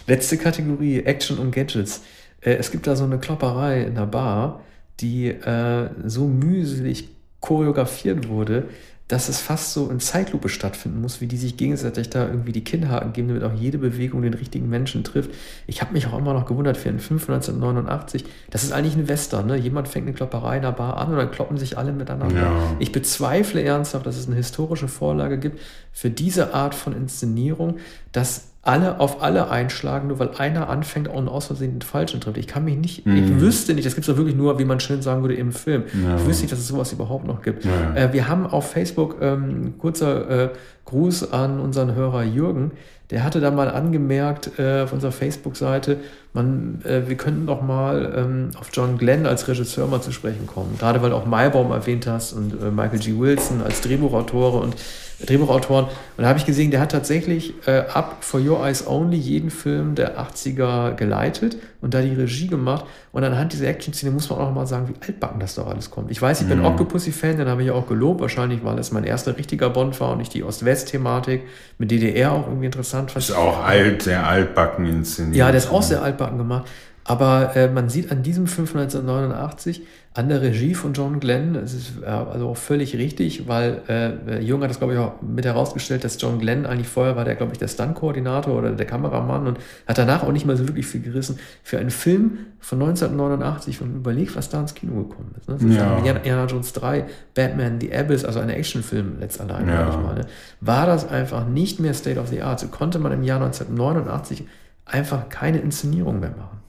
[0.06, 2.02] Letzte Kategorie, Action und Gadgets.
[2.40, 4.60] Äh, es gibt da so eine Klopperei in der Bar,
[5.00, 7.10] die äh, so mühselig
[7.40, 8.68] choreografiert wurde,
[9.08, 12.64] dass es fast so in Zeitlupe stattfinden muss, wie die sich gegenseitig da irgendwie die
[12.64, 15.30] Kinnhaken geben, damit auch jede Bewegung den richtigen Menschen trifft.
[15.66, 18.24] Ich habe mich auch immer noch gewundert für einen Film 1989.
[18.50, 19.46] Das ist eigentlich ein Western.
[19.46, 19.56] Ne?
[19.56, 22.34] Jemand fängt eine Klopperei in der Bar an und dann kloppen sich alle miteinander.
[22.34, 22.76] Ja.
[22.78, 25.60] Ich bezweifle ernsthaft, dass es eine historische Vorlage gibt
[25.92, 27.76] für diese Art von Inszenierung,
[28.12, 32.38] dass alle auf alle einschlagen, nur weil einer anfängt und aus Versehen den Falschen trifft.
[32.38, 33.16] Ich kann mich nicht, mhm.
[33.16, 35.52] ich wüsste nicht, das gibt es doch wirklich nur, wie man schön sagen würde, im
[35.52, 35.84] Film.
[36.02, 36.16] Ja.
[36.16, 37.64] Ich wüsste nicht, dass es sowas überhaupt noch gibt.
[37.64, 37.94] Ja.
[37.94, 40.48] Äh, wir haben auf Facebook, ähm, kurzer äh,
[40.86, 42.72] Gruß an unseren Hörer Jürgen,
[43.10, 45.98] der hatte da mal angemerkt äh, auf unserer Facebook-Seite,
[46.32, 50.46] man, äh, wir könnten doch mal ähm, auf John Glenn als Regisseur mal zu sprechen
[50.46, 50.76] kommen.
[50.78, 53.18] Gerade weil auch Maybaum erwähnt hast und äh, Michael G.
[53.18, 54.74] Wilson als Drehbuchautore und
[55.20, 55.84] Drehbuchautoren.
[55.84, 59.50] Und da habe ich gesehen, der hat tatsächlich äh, ab For Your Eyes Only jeden
[59.50, 62.84] Film der 80er geleitet und da die Regie gemacht.
[63.12, 65.90] Und anhand dieser Action-Szene muss man auch noch mal sagen, wie altbacken das doch alles
[65.90, 66.10] kommt.
[66.10, 66.64] Ich weiß, ich bin mhm.
[66.64, 68.20] Octopussy-Fan, den habe ich auch gelobt.
[68.20, 71.42] Wahrscheinlich, weil es mein erster richtiger Bond war und ich die Ost-West-Thematik
[71.78, 73.24] mit DDR auch irgendwie interessant fand.
[73.24, 75.36] Ist auch alt, sehr altbacken inszeniert.
[75.36, 76.66] Ja, der ist auch sehr altbacken gemacht.
[77.04, 79.82] Aber äh, man sieht an diesem Film 1989,
[80.16, 84.40] an der Regie von John Glenn, es ist äh, also auch völlig richtig, weil äh,
[84.40, 87.34] Jung hat das, glaube ich, auch mit herausgestellt, dass John Glenn eigentlich vorher war der,
[87.34, 90.86] glaube ich, der Stunt-Koordinator oder der Kameramann und hat danach auch nicht mehr so wirklich
[90.86, 91.38] viel gerissen.
[91.62, 95.48] Für einen Film von 1989, wenn man überlegt, was da ins Kino gekommen ist.
[95.48, 95.56] Ne?
[95.60, 95.98] Das ja.
[95.98, 99.90] ist Indiana Jones 3, Batman, The Abyss, also ein Actionfilm letztendlich, ja.
[99.90, 100.26] ich meine,
[100.60, 102.60] war das einfach nicht mehr State of the Art.
[102.60, 104.44] So konnte man im Jahr 1989
[104.86, 106.63] einfach keine Inszenierung mehr machen.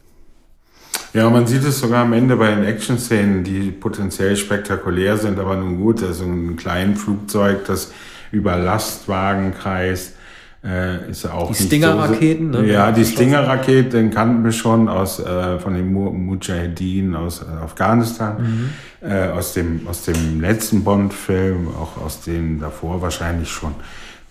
[1.16, 5.56] Ja, man sieht es sogar am Ende bei den Action-Szenen, die potenziell spektakulär sind, aber
[5.56, 7.94] nun gut, also ein kleines Flugzeug, das
[8.34, 10.14] über Lastwagen kreist,
[10.62, 12.68] äh, ist auch die Stinger-Raketen, so, ne?
[12.70, 18.36] Ja, die Stinger-Raketen kannten wir schon aus äh, von den Mujahedin aus äh, Afghanistan,
[19.02, 19.10] mhm.
[19.10, 23.74] äh, aus dem aus dem letzten Bond-Film, auch aus dem davor wahrscheinlich schon.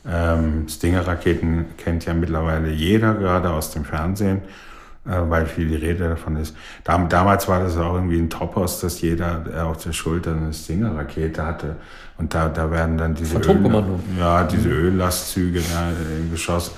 [0.07, 4.43] Ähm, Stinger-Raketen kennt ja mittlerweile jeder, gerade aus dem Fernsehen.
[5.07, 6.57] Äh, weil viel die Rede davon ist.
[6.83, 11.45] Dam damals war das auch irgendwie ein Topos, dass jeder auf der Schulter eine Stinger-Rakete
[11.45, 11.77] hatte.
[12.17, 14.69] Und da, da werden dann diese, Öl, ja, diese.
[14.71, 16.75] Öllastzüge da, im Geschoss,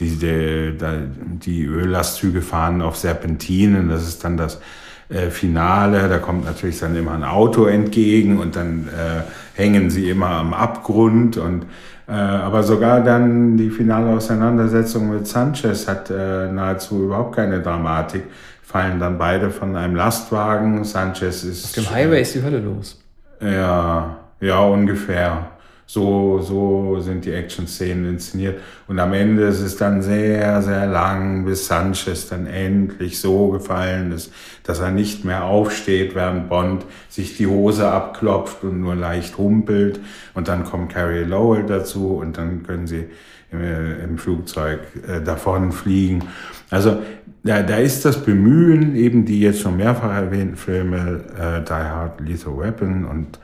[0.00, 4.60] die, die, die Öllastzüge fahren auf Serpentinen, das ist dann das
[5.08, 10.10] äh, Finale, da kommt natürlich dann immer ein Auto entgegen und dann äh, hängen sie
[10.10, 11.66] immer am Abgrund und
[12.08, 18.24] äh, aber sogar dann die finale Auseinandersetzung mit Sanchez hat äh, nahezu überhaupt keine Dramatik.
[18.62, 20.84] Fallen dann beide von einem Lastwagen.
[20.84, 21.64] Sanchez ist.
[21.66, 23.02] Auf dem Highway ist die Hölle los.
[23.40, 25.50] Ja, ja, ungefähr.
[25.90, 28.60] So, so sind die Action-Szenen inszeniert.
[28.88, 34.12] Und am Ende ist es dann sehr, sehr lang, bis Sanchez dann endlich so gefallen
[34.12, 34.30] ist,
[34.64, 39.98] dass er nicht mehr aufsteht, während Bond sich die Hose abklopft und nur leicht humpelt.
[40.34, 43.06] Und dann kommt Carrie Lowell dazu und dann können sie
[43.50, 46.24] im, äh, im Flugzeug äh, davon fliegen.
[46.68, 46.98] Also
[47.44, 52.20] da, da ist das Bemühen, eben die jetzt schon mehrfach erwähnten Filme, äh, Die Hard,
[52.20, 53.38] Lethal Weapon und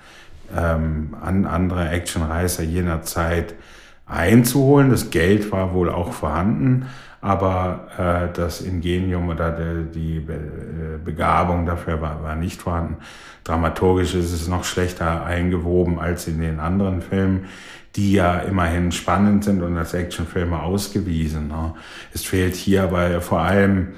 [0.56, 3.54] ähm, an andere Actionreißer jener Zeit
[4.06, 4.90] einzuholen.
[4.90, 6.86] Das Geld war wohl auch vorhanden,
[7.20, 10.38] aber äh, das Ingenium oder die, die Be
[11.04, 12.96] Begabung dafür war, war nicht vorhanden.
[13.44, 17.46] Dramaturgisch ist es noch schlechter eingewoben als in den anderen Filmen,
[17.96, 21.48] die ja immerhin spannend sind und als Actionfilme ausgewiesen.
[21.48, 21.74] Ne?
[22.14, 23.88] Es fehlt hier aber vor allem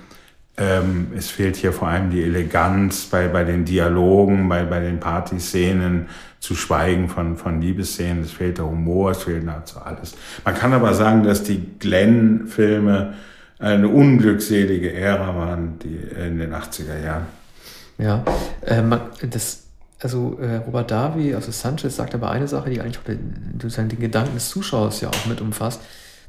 [0.58, 5.00] ähm, es fehlt hier vor allem die Eleganz bei, bei den Dialogen, bei, bei den
[5.00, 6.06] Partyszenen,
[6.46, 8.22] zu schweigen von, von Liebesszenen.
[8.22, 10.14] Es fehlt der Humor, es fehlt nahezu alles.
[10.44, 13.14] Man kann aber sagen, dass die Glenn-Filme
[13.58, 17.26] eine unglückselige Ära waren, die in den 80er Jahren.
[17.98, 18.22] Ja,
[18.60, 18.82] äh,
[19.28, 19.64] das,
[19.98, 24.00] also äh, Robert Davi, also Sanchez, sagt aber eine Sache, die eigentlich auch den, den
[24.00, 25.80] Gedanken des Zuschauers ja auch mit umfasst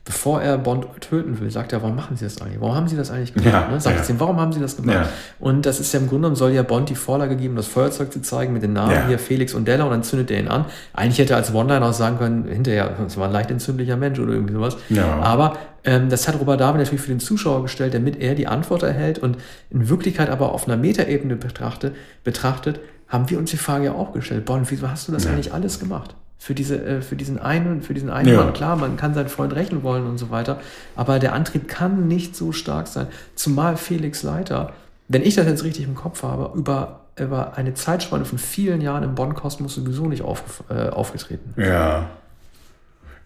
[0.07, 2.61] bevor er Bond töten will, sagt er, warum machen Sie das eigentlich?
[2.61, 3.53] Warum haben Sie das eigentlich gemacht?
[3.53, 3.79] Ja, ne?
[3.79, 4.01] Sagt ja.
[4.01, 4.95] es ihm, warum haben Sie das gemacht?
[4.95, 5.09] Ja.
[5.39, 8.13] Und das ist ja im Grunde genommen, soll ja Bond die Vorlage geben, das Feuerzeug
[8.13, 9.07] zu zeigen mit den Namen ja.
[9.07, 10.65] hier Felix und Della und dann zündet er ihn an.
[10.93, 14.17] Eigentlich hätte er als One-Liner auch sagen können, hinterher, das war ein leicht entzündlicher Mensch
[14.17, 14.77] oder irgendwie sowas.
[14.87, 15.19] Ja.
[15.19, 18.83] Aber ähm, das hat Robert David natürlich für den Zuschauer gestellt, damit er die Antwort
[18.83, 19.37] erhält und
[19.69, 22.79] in Wirklichkeit aber auf einer Metaebene betrachtet, betrachtet,
[23.09, 25.79] haben wir uns die Frage ja auch gestellt, Bond, wieso hast du das eigentlich alles
[25.79, 26.15] gemacht?
[26.37, 28.43] Für, diese, äh, für diesen einen, für diesen einen ja.
[28.43, 28.53] Mann.
[28.53, 30.59] Klar, man kann seinen Freund rächen wollen und so weiter,
[30.95, 33.07] aber der Antrieb kann nicht so stark sein.
[33.35, 34.73] Zumal Felix Leiter,
[35.07, 39.03] wenn ich das jetzt richtig im Kopf habe, über, über eine Zeitspanne von vielen Jahren
[39.03, 41.53] im Bonn-Kosmos sowieso nicht auf, äh, aufgetreten.
[41.57, 42.09] Ja.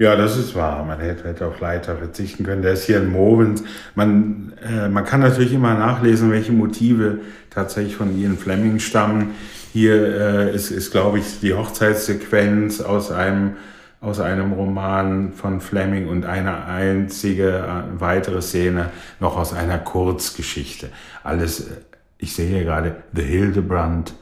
[0.02, 0.84] Ja, das ist wahr.
[0.84, 2.64] Man hätte, hätte auf Leiter verzichten können.
[2.64, 3.64] Der ist hier in Movens.
[3.94, 7.20] Man, äh, man kann natürlich immer nachlesen, welche Motive
[7.52, 9.36] tatsächlich von Ian Fleming stammen.
[9.74, 13.56] Hier äh, ist, ist glaube ich, die Hochzeitssequenz aus einem,
[14.02, 18.90] aus einem Roman von Fleming und eine einzige äh, weitere Szene
[19.22, 20.90] noch aus einer Kurzgeschichte.
[21.24, 21.78] Alles, äh,
[22.18, 24.14] ich sehe hier gerade The Hildebrand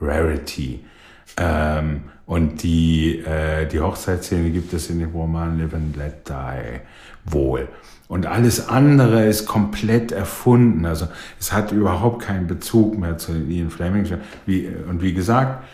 [0.00, 0.84] Rarity.
[1.36, 6.80] Ähm, und die, äh, die Hochzeitsszene gibt es in dem Roman Live and Let Die
[7.24, 7.68] wohl.
[8.08, 10.86] Und alles andere ist komplett erfunden.
[10.86, 11.08] Also
[11.40, 14.06] es hat überhaupt keinen Bezug mehr zu Ian Fleming.
[14.44, 15.64] Wie, und wie gesagt,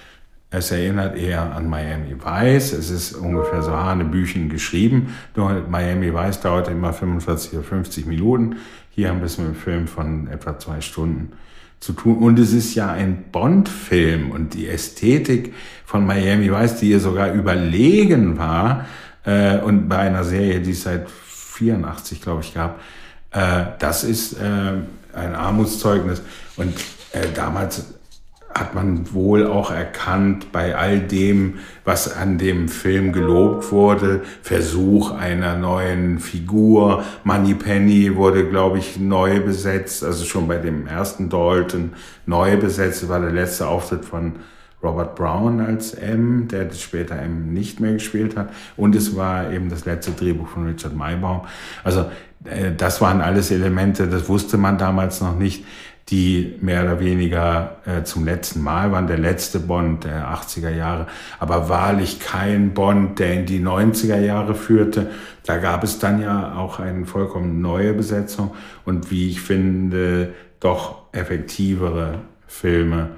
[0.51, 2.73] es erinnert eher an Miami Vice.
[2.73, 5.15] Es ist ungefähr so Hanebüchen geschrieben.
[5.69, 8.57] Miami Vice dauert immer 45 oder 50 Minuten.
[8.91, 11.33] Hier haben wir es mit einem Film von etwa zwei Stunden
[11.83, 12.19] zu tun.
[12.19, 15.53] Und es ist ja ein Bond-Film und die Ästhetik
[15.85, 18.87] von Miami Vice, die ihr sogar überlegen war,
[19.25, 22.81] äh, und bei einer Serie, die es seit 84, glaube ich, gab.
[23.33, 24.73] Äh, das ist äh,
[25.13, 26.23] ein Armutszeugnis.
[26.57, 26.75] Und
[27.13, 27.95] äh, damals
[28.55, 35.11] hat man wohl auch erkannt bei all dem, was an dem Film gelobt wurde, Versuch
[35.13, 37.05] einer neuen Figur.
[37.25, 41.93] Money Penny wurde, glaube ich, neu besetzt, also schon bei dem ersten Dalton
[42.27, 43.03] neu besetzt.
[43.03, 44.35] Das war der letzte Auftritt von
[44.83, 48.51] Robert Brown als M, der später M nicht mehr gespielt hat.
[48.77, 51.43] Und es war eben das letzte Drehbuch von Richard Maybaum.
[51.85, 52.07] Also
[52.45, 55.65] äh, das waren alles Elemente, das wusste man damals noch nicht,
[56.09, 59.07] die mehr oder weniger äh, zum letzten Mal waren.
[59.07, 61.07] Der letzte Bond der 80er Jahre,
[61.39, 65.11] aber wahrlich kein Bond, der in die 90er Jahre führte.
[65.45, 68.53] Da gab es dann ja auch eine vollkommen neue Besetzung
[68.85, 73.11] und wie ich finde, doch effektivere Filme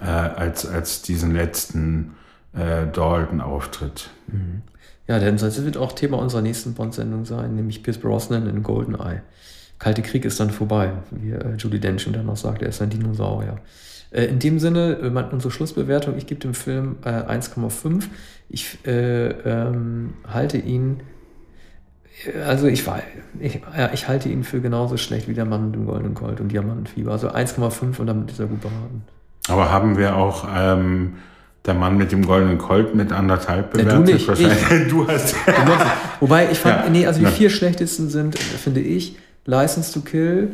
[0.00, 2.14] äh, als, als diesen letzten
[2.54, 4.10] äh, Dalton-Auftritt.
[4.28, 4.62] Mhm.
[5.06, 9.22] Ja, denn das wird auch Thema unserer nächsten Bond-Sendung sein, nämlich Pierce Brosnan in Goldeneye.
[9.78, 12.90] Kalte Krieg ist dann vorbei, wie äh, Julie Dench dann noch sagt, er ist ein
[12.90, 13.58] Dinosaurier.
[14.10, 18.04] Äh, in dem Sinne, äh, unsere Schlussbewertung, ich gebe dem Film äh, 1,5.
[18.48, 21.00] Ich äh, ähm, halte ihn,
[22.46, 22.84] also ich,
[23.38, 26.40] ich, ja, ich halte ihn für genauso schlecht wie der Mann mit dem goldenen Gold
[26.40, 27.12] und Diamantenfieber.
[27.12, 29.04] Also 1,5 und damit ist er gut beraten.
[29.48, 31.14] Aber haben wir auch ähm,
[31.64, 33.92] der Mann mit dem goldenen Colt mit anderthalb bewertet?
[33.92, 34.88] Ja, du nicht, ich.
[34.90, 35.36] du hast.
[36.20, 36.90] Wobei ich fand, ja.
[36.90, 39.16] nee, also die vier schlechtesten sind, finde ich,
[39.48, 40.50] License to Kill,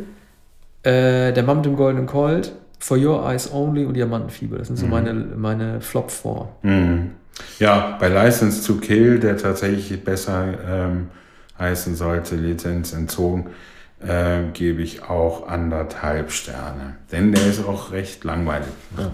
[0.85, 4.59] äh, der Mann mit dem goldenen Colt, For Your Eyes Only und Diamantenfieber.
[4.59, 4.91] Das sind so mhm.
[4.91, 6.49] meine, meine Flop 4.
[6.63, 7.11] Mhm.
[7.59, 11.09] Ja, bei License to Kill, der tatsächlich besser ähm,
[11.59, 13.51] heißen sollte, Lizenz entzogen,
[14.01, 16.95] äh, gebe ich auch anderthalb Sterne.
[17.11, 18.69] Denn der ist auch recht langweilig.
[18.97, 19.11] Ja.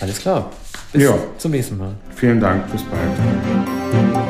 [0.00, 0.50] Alles klar.
[0.92, 1.14] Bis ja.
[1.36, 1.92] zum nächsten Mal.
[2.14, 2.70] Vielen Dank.
[2.72, 4.26] Bis bald.